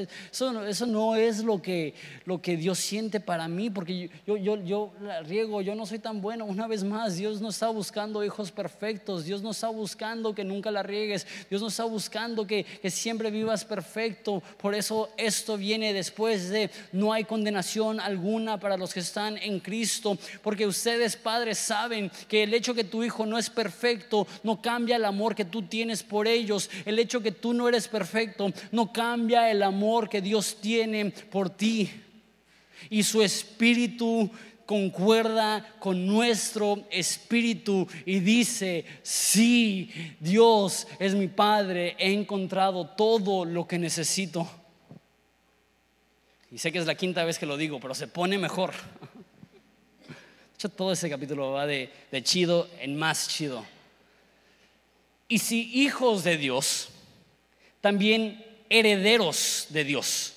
[0.63, 1.95] eso no es lo que,
[2.25, 5.97] lo que Dios siente para mí, porque yo, yo, yo la riego, yo no soy
[5.97, 10.35] tan bueno, una vez más, Dios no está buscando hijos perfectos, Dios no está buscando
[10.35, 15.09] que nunca la riegues, Dios no está buscando que, que siempre vivas perfecto, por eso
[15.17, 16.42] esto viene después
[16.91, 22.43] no hay condenación alguna para los que están en Cristo, porque ustedes padres saben que
[22.43, 26.03] el hecho que tu hijo no es perfecto no cambia el amor que tú tienes
[26.03, 30.57] por ellos, el hecho que tú no eres perfecto no cambia el amor que Dios
[30.61, 31.89] tiene por ti.
[32.89, 34.29] Y su espíritu
[34.65, 39.89] concuerda con nuestro espíritu y dice, sí,
[40.19, 44.47] Dios es mi Padre, he encontrado todo lo que necesito.
[46.53, 48.73] Y sé que es la quinta vez que lo digo, pero se pone mejor.
[48.73, 51.89] De hecho, todo ese capítulo va de,
[52.21, 53.65] chido en más chido.
[55.27, 56.89] Y si hijos de Dios,
[57.81, 60.35] también herederos de Dios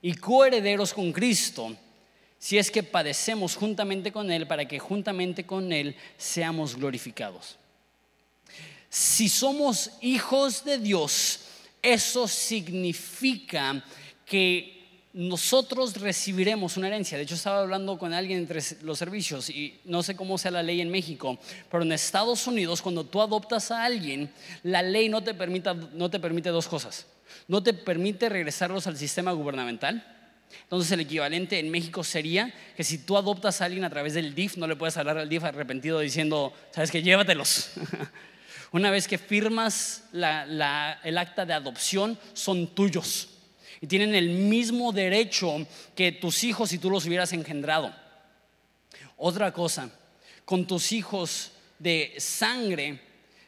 [0.00, 1.76] y coherederos con Cristo,
[2.38, 7.58] si es que padecemos juntamente con Él para que juntamente con Él seamos glorificados.
[8.88, 11.40] Si somos hijos de Dios,
[11.82, 13.84] eso significa
[14.24, 14.77] que
[15.18, 17.18] nosotros recibiremos una herencia.
[17.18, 20.62] De hecho, estaba hablando con alguien entre los servicios y no sé cómo sea la
[20.62, 24.30] ley en México, pero en Estados Unidos, cuando tú adoptas a alguien,
[24.62, 27.04] la ley no te, no te permite dos cosas.
[27.48, 30.06] No te permite regresarlos al sistema gubernamental.
[30.62, 34.36] Entonces el equivalente en México sería que si tú adoptas a alguien a través del
[34.36, 37.70] DIF, no le puedes hablar al DIF arrepentido diciendo, sabes que llévatelos.
[38.70, 43.30] Una vez que firmas el acta de adopción, son tuyos
[43.80, 47.94] y tienen el mismo derecho que tus hijos si tú los hubieras engendrado.
[49.16, 49.90] Otra cosa,
[50.44, 53.00] con tus hijos de sangre,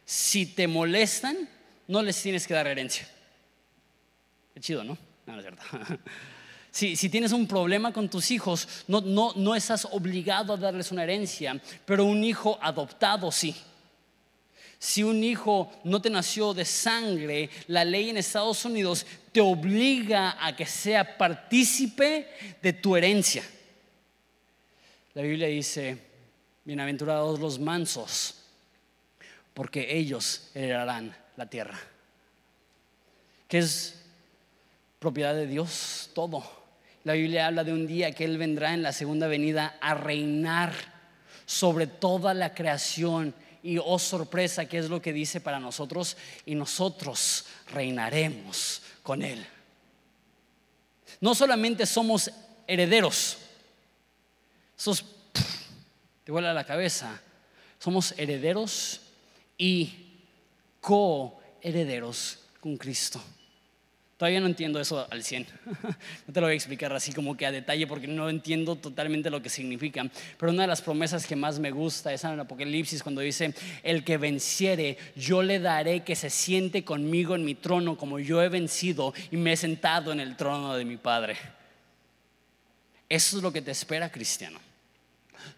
[0.04, 1.48] si te molestan,
[1.88, 3.08] no les tienes que dar herencia.
[4.54, 4.98] Qué chido, ¿no?
[5.26, 5.62] No, es cierto.
[6.72, 11.02] Si, tienes un problema con tus hijos, no, no, no estás obligado a darles una
[11.02, 13.56] herencia, pero un hijo adoptado sí.
[14.80, 20.42] Si un hijo no te nació de sangre, la ley en Estados Unidos te obliga
[20.42, 22.26] a que sea partícipe
[22.62, 23.44] de tu herencia.
[25.12, 25.98] La Biblia dice,
[26.64, 28.36] bienaventurados los mansos,
[29.52, 31.78] porque ellos heredarán la tierra.
[33.48, 34.02] ¿Qué es
[34.98, 36.08] propiedad de Dios?
[36.14, 36.42] Todo.
[37.04, 40.72] La Biblia habla de un día que Él vendrá en la segunda venida a reinar
[41.44, 46.16] sobre toda la creación y oh sorpresa, ¿qué es lo que dice para nosotros?
[46.46, 49.46] Y nosotros reinaremos con Él.
[51.20, 52.30] No solamente somos
[52.66, 53.36] herederos,
[54.76, 55.04] sos,
[56.24, 57.20] te vuela la cabeza,
[57.78, 59.00] somos herederos
[59.58, 59.92] y
[60.80, 63.20] coherederos con Cristo.
[64.20, 65.46] Todavía no entiendo eso al 100.
[66.26, 69.30] No te lo voy a explicar así como que a detalle porque no entiendo totalmente
[69.30, 70.04] lo que significa.
[70.36, 73.54] Pero una de las promesas que más me gusta es en el Apocalipsis cuando dice,
[73.82, 78.42] el que venciere, yo le daré que se siente conmigo en mi trono como yo
[78.42, 81.38] he vencido y me he sentado en el trono de mi Padre.
[83.08, 84.60] Eso es lo que te espera, cristiano.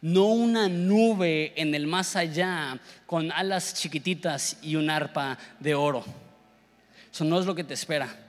[0.00, 6.04] no una nube en el más allá con alas chiquititas y un arpa de oro.
[7.12, 8.21] Eso no es lo que te espera.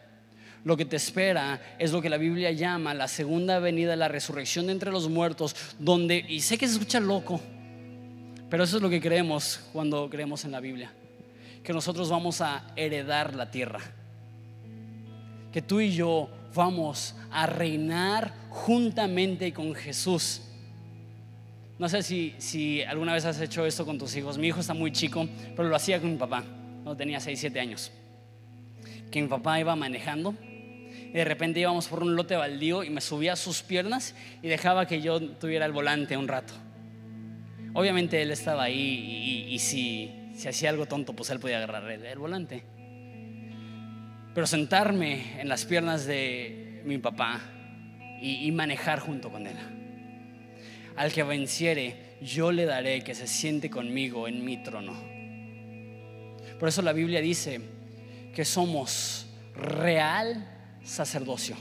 [0.64, 4.68] Lo que te espera es lo que la Biblia llama la segunda venida, la resurrección
[4.68, 7.42] de entre los muertos, donde, y sé que se escucha loco,
[8.50, 10.94] pero eso es lo que creemos cuando creemos en la Biblia,
[11.64, 13.82] que nosotros vamos a heredar la tierra,
[15.52, 20.44] que tú y yo vamos a reinar juntamente con Jesús.
[21.78, 24.38] No sé si, si alguna vez has hecho esto con tus hijos.
[24.38, 26.44] Mi hijo está muy chico, pero lo hacía con mi papá,
[26.84, 27.92] cuando tenía 6, 7 años.
[29.12, 30.36] Que mi papá iba manejando
[31.14, 34.48] y de repente íbamos por un lote baldío y me subía a sus piernas y
[34.48, 36.56] dejaba que yo tuviera el volante un rato.
[37.74, 40.12] Obviamente él estaba ahí y, si,
[40.48, 42.64] hacía algo tonto, pues él podía agarrar el, volante.
[44.34, 47.42] Pero sentarme en las piernas de mi papá
[48.20, 49.58] y, y manejar junto con él.
[50.96, 54.94] Al que venciere, yo le daré que se siente conmigo en mi trono.
[56.60, 57.62] Por eso la Biblia dice
[58.34, 60.53] que somos real
[60.84, 61.56] sacerdocio.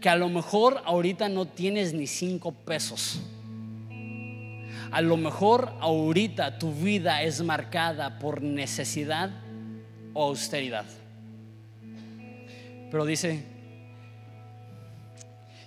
[0.00, 3.20] Que a lo mejor ahorita no tienes ni cinco pesos.
[4.90, 9.30] A lo mejor ahorita tu vida es marcada por necesidad
[10.12, 10.84] o austeridad.
[12.90, 13.42] Pero dice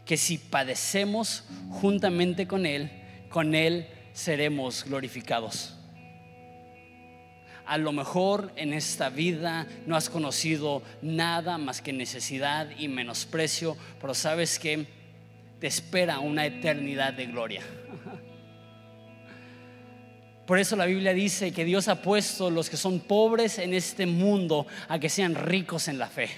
[0.05, 2.91] que si padecemos juntamente con Él,
[3.29, 5.74] con Él seremos glorificados.
[7.65, 13.75] A lo mejor en esta vida no has conocido nada más que necesidad y menosprecio,
[13.99, 14.85] pero sabes que
[15.59, 17.63] te espera una eternidad de gloria.
[20.45, 24.05] Por eso la Biblia dice que Dios ha puesto los que son pobres en este
[24.05, 26.29] mundo a que sean ricos en la fe.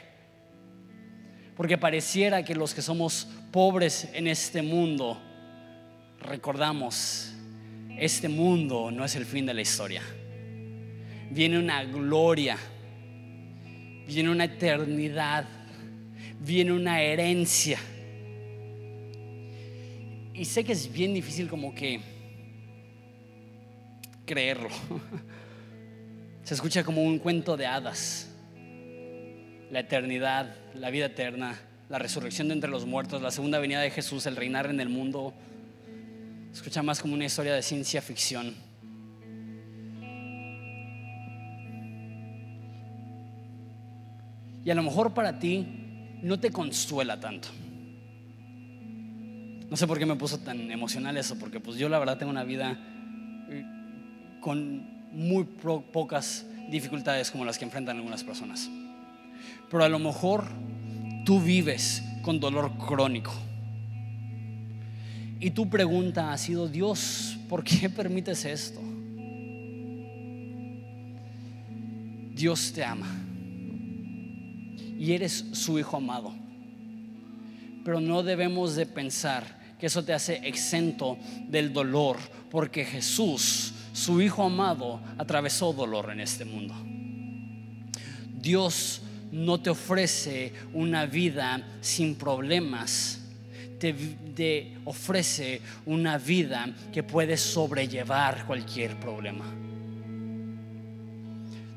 [1.57, 5.21] Porque pareciera que los que somos pobres en este mundo
[6.21, 7.33] recordamos,
[7.97, 10.03] este mundo no es el fin de la historia
[11.29, 12.57] viene una gloria,
[14.07, 15.45] viene una eternidad,
[16.39, 17.79] viene una herencia.
[20.33, 21.99] Y sé que es bien difícil como que
[24.25, 24.69] creerlo.
[26.43, 28.29] Se escucha como un cuento de hadas.
[29.71, 31.59] La eternidad, la vida eterna,
[31.89, 34.89] la resurrección de entre los muertos, la segunda venida de Jesús, el reinar en el
[34.89, 35.33] mundo.
[36.51, 38.66] Se escucha más como una historia de ciencia ficción.
[44.67, 45.65] Y a lo mejor para ti
[46.21, 47.47] no te consuela tanto.
[49.69, 52.31] No sé por qué me puso tan emocional eso, porque pues yo la verdad tengo
[52.31, 52.77] una vida
[53.49, 53.63] eh,
[54.41, 58.69] con muy pocas dificultades como las que enfrentan algunas personas.
[59.71, 60.43] Pero a lo mejor
[61.23, 63.33] tú vives con dolor crónico.
[65.39, 68.81] Y tu pregunta ha sido, Dios, ¿por qué permites esto?
[72.35, 73.26] Dios te ama
[74.97, 76.33] y eres su hijo amado.
[77.83, 81.17] Pero no debemos de pensar que eso te hace exento
[81.47, 82.17] del dolor,
[82.49, 86.75] porque Jesús, su hijo amado, atravesó dolor en este mundo.
[88.41, 93.21] Dios no te ofrece una vida sin problemas,
[93.79, 99.45] te, te, ofrece una vida que puede sobrellevar cualquier problema.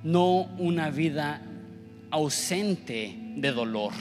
[0.02, 1.42] No una vida
[2.10, 3.92] ausente de dolor,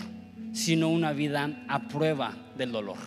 [0.53, 2.97] sino una vida a prueba del dolor.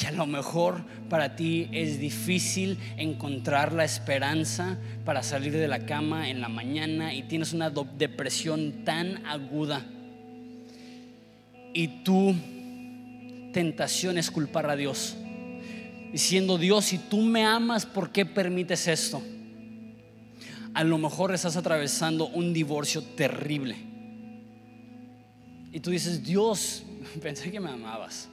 [0.00, 5.86] Y a lo mejor para ti es difícil encontrar la esperanza para salir de la
[5.86, 9.84] cama en la mañana y tienes una depresión tan aguda.
[11.74, 12.34] Y tu
[13.52, 15.16] tentación es culpar a Dios.
[16.10, 19.22] Diciendo, Dios, si tú me amas, ¿por qué permites esto?
[20.74, 23.76] A lo mejor estás atravesando un divorcio terrible.
[25.70, 26.84] Y tú dices, Dios,
[27.22, 28.28] pensé que me amabas.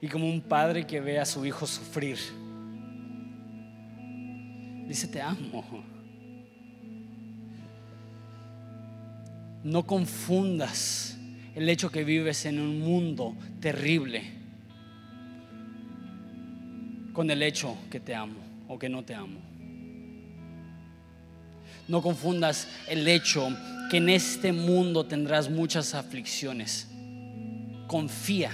[0.00, 2.18] Y como un padre que ve a su hijo sufrir,
[4.86, 5.64] dice, te amo.
[9.64, 11.18] No confundas
[11.56, 14.37] el hecho que vives en un mundo terrible
[17.18, 18.38] con el hecho que te amo
[18.68, 19.40] o que no te amo.
[21.88, 23.48] No confundas el hecho
[23.90, 26.86] que en este mundo tendrás muchas aflicciones.
[27.88, 28.52] Confía,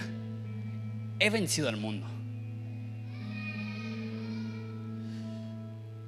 [1.18, 2.06] he vencido al mundo.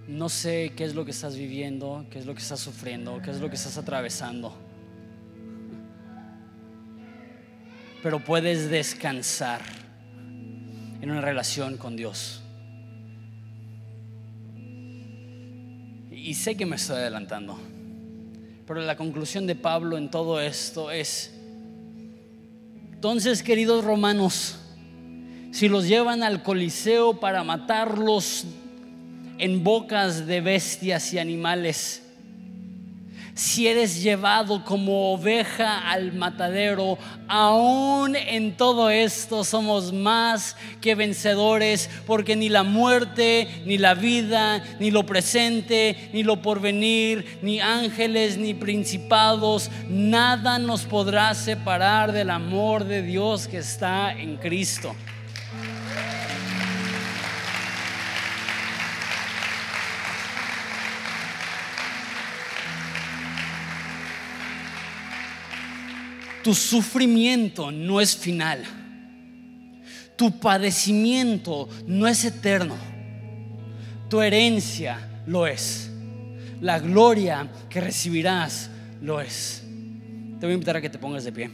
[0.09, 3.33] No sé qué es lo que estás viviendo, qué es lo que estás sufriendo, qué
[3.33, 4.57] es lo que estás atravesando.
[8.03, 9.61] Pero puedes descansar
[11.03, 12.45] en una relación con Dios.
[16.27, 17.57] Y sé que me estoy adelantando.
[18.67, 21.33] Pero la conclusión de Pablo en todo esto es,
[22.93, 24.59] entonces queridos romanos,
[25.53, 28.45] si los llevan al Coliseo para matarlos
[29.39, 32.03] en bocas de bestias y animales,
[33.37, 41.91] si eres llevado como oveja al matadero, aún en todo esto somos más que vencedores,
[42.07, 48.39] porque ni la muerte, ni la vida, ni lo presente, ni lo porvenir, ni ángeles,
[48.39, 54.97] ni principados, nada nos podrá separar del amor de Dios que está en Cristo.
[66.47, 68.63] Tu sufrimiento no es final.
[70.15, 72.77] Tu padecimiento no es eterno.
[74.09, 75.91] Tu herencia lo es.
[76.61, 78.71] La gloria que recibirás
[79.03, 79.65] lo es.
[80.39, 81.51] Te voy a invitar a que te pongas de pie.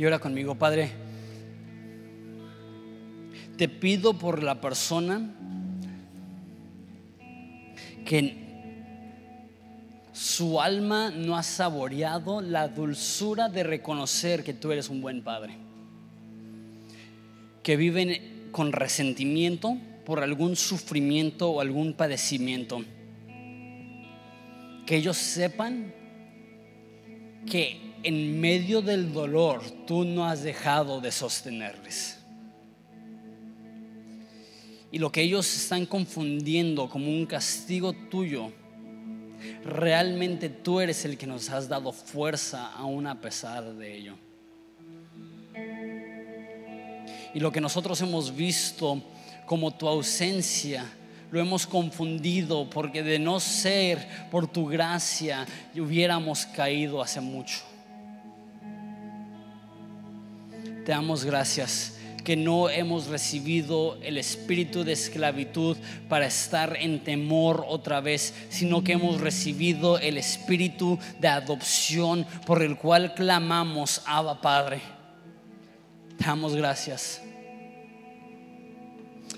[0.00, 0.90] Y ora conmigo, Padre.
[3.58, 5.34] Te pido por la persona
[8.06, 8.34] que
[10.14, 15.58] su alma no ha saboreado la dulzura de reconocer que tú eres un buen Padre.
[17.62, 19.76] Que viven con resentimiento
[20.06, 22.82] por algún sufrimiento o algún padecimiento.
[24.86, 25.92] Que ellos sepan
[27.44, 32.18] que en medio del dolor tú no has dejado de sostenerles.
[34.92, 38.52] Y lo que ellos están confundiendo como un castigo tuyo,
[39.64, 44.14] realmente tú eres el que nos has dado fuerza aún a pesar de ello.
[47.32, 49.00] Y lo que nosotros hemos visto
[49.46, 50.84] como tu ausencia,
[51.30, 55.46] lo hemos confundido porque de no ser por tu gracia
[55.76, 57.69] hubiéramos caído hace mucho.
[60.90, 61.92] Te damos gracias
[62.24, 65.76] que no hemos recibido el espíritu de esclavitud
[66.08, 72.60] para estar en temor otra vez, sino que hemos recibido el espíritu de adopción por
[72.60, 74.80] el cual clamamos, Abba Padre.
[76.18, 77.22] Te damos gracias.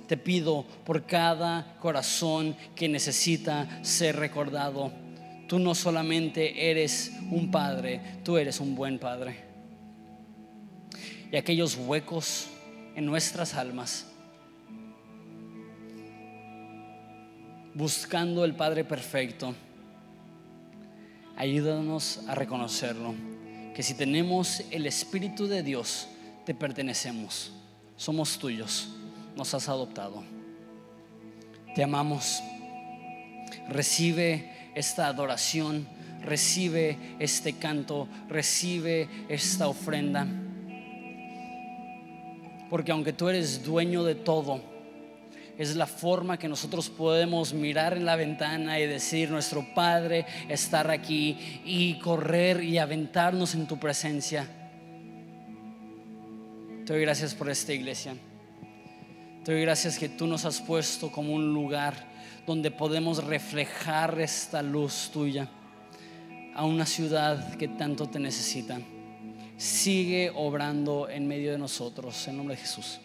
[0.09, 4.91] Te pido por cada corazón que necesita ser recordado.
[5.49, 9.52] Tú no solamente eres un padre, tú eres un buen padre
[11.33, 12.47] y aquellos huecos
[12.95, 14.07] en nuestras almas,
[17.75, 19.55] buscando el Padre perfecto.
[21.35, 23.15] Ayúdanos a reconocerlo,
[23.75, 26.07] que si tenemos el Espíritu de Dios,
[26.45, 27.51] te pertenecemos,
[27.97, 28.91] somos tuyos,
[29.35, 30.23] nos has adoptado.
[31.75, 32.43] Te amamos.
[33.71, 35.89] Recibe esta adoración,
[36.21, 40.27] recibe este canto, recibe esta ofrenda
[42.73, 44.59] porque aunque tú eres dueño de todo,
[45.59, 50.91] es la forma que nosotros podemos mirar en la ventana y decir, nuestro Padre, estar
[50.91, 54.49] aquí y correr y aventarnos en tu presencia.
[56.87, 58.15] Te doy gracias por esta iglesia.
[59.45, 61.93] Te doy gracias que tú nos has puesto como un lugar
[62.47, 65.47] donde podemos reflejar esta luz tuya
[66.55, 68.81] a una ciudad que tanto te necesita
[69.63, 72.27] sigue obrando en medio de nosotros.
[72.27, 72.99] En nombre de Jesús.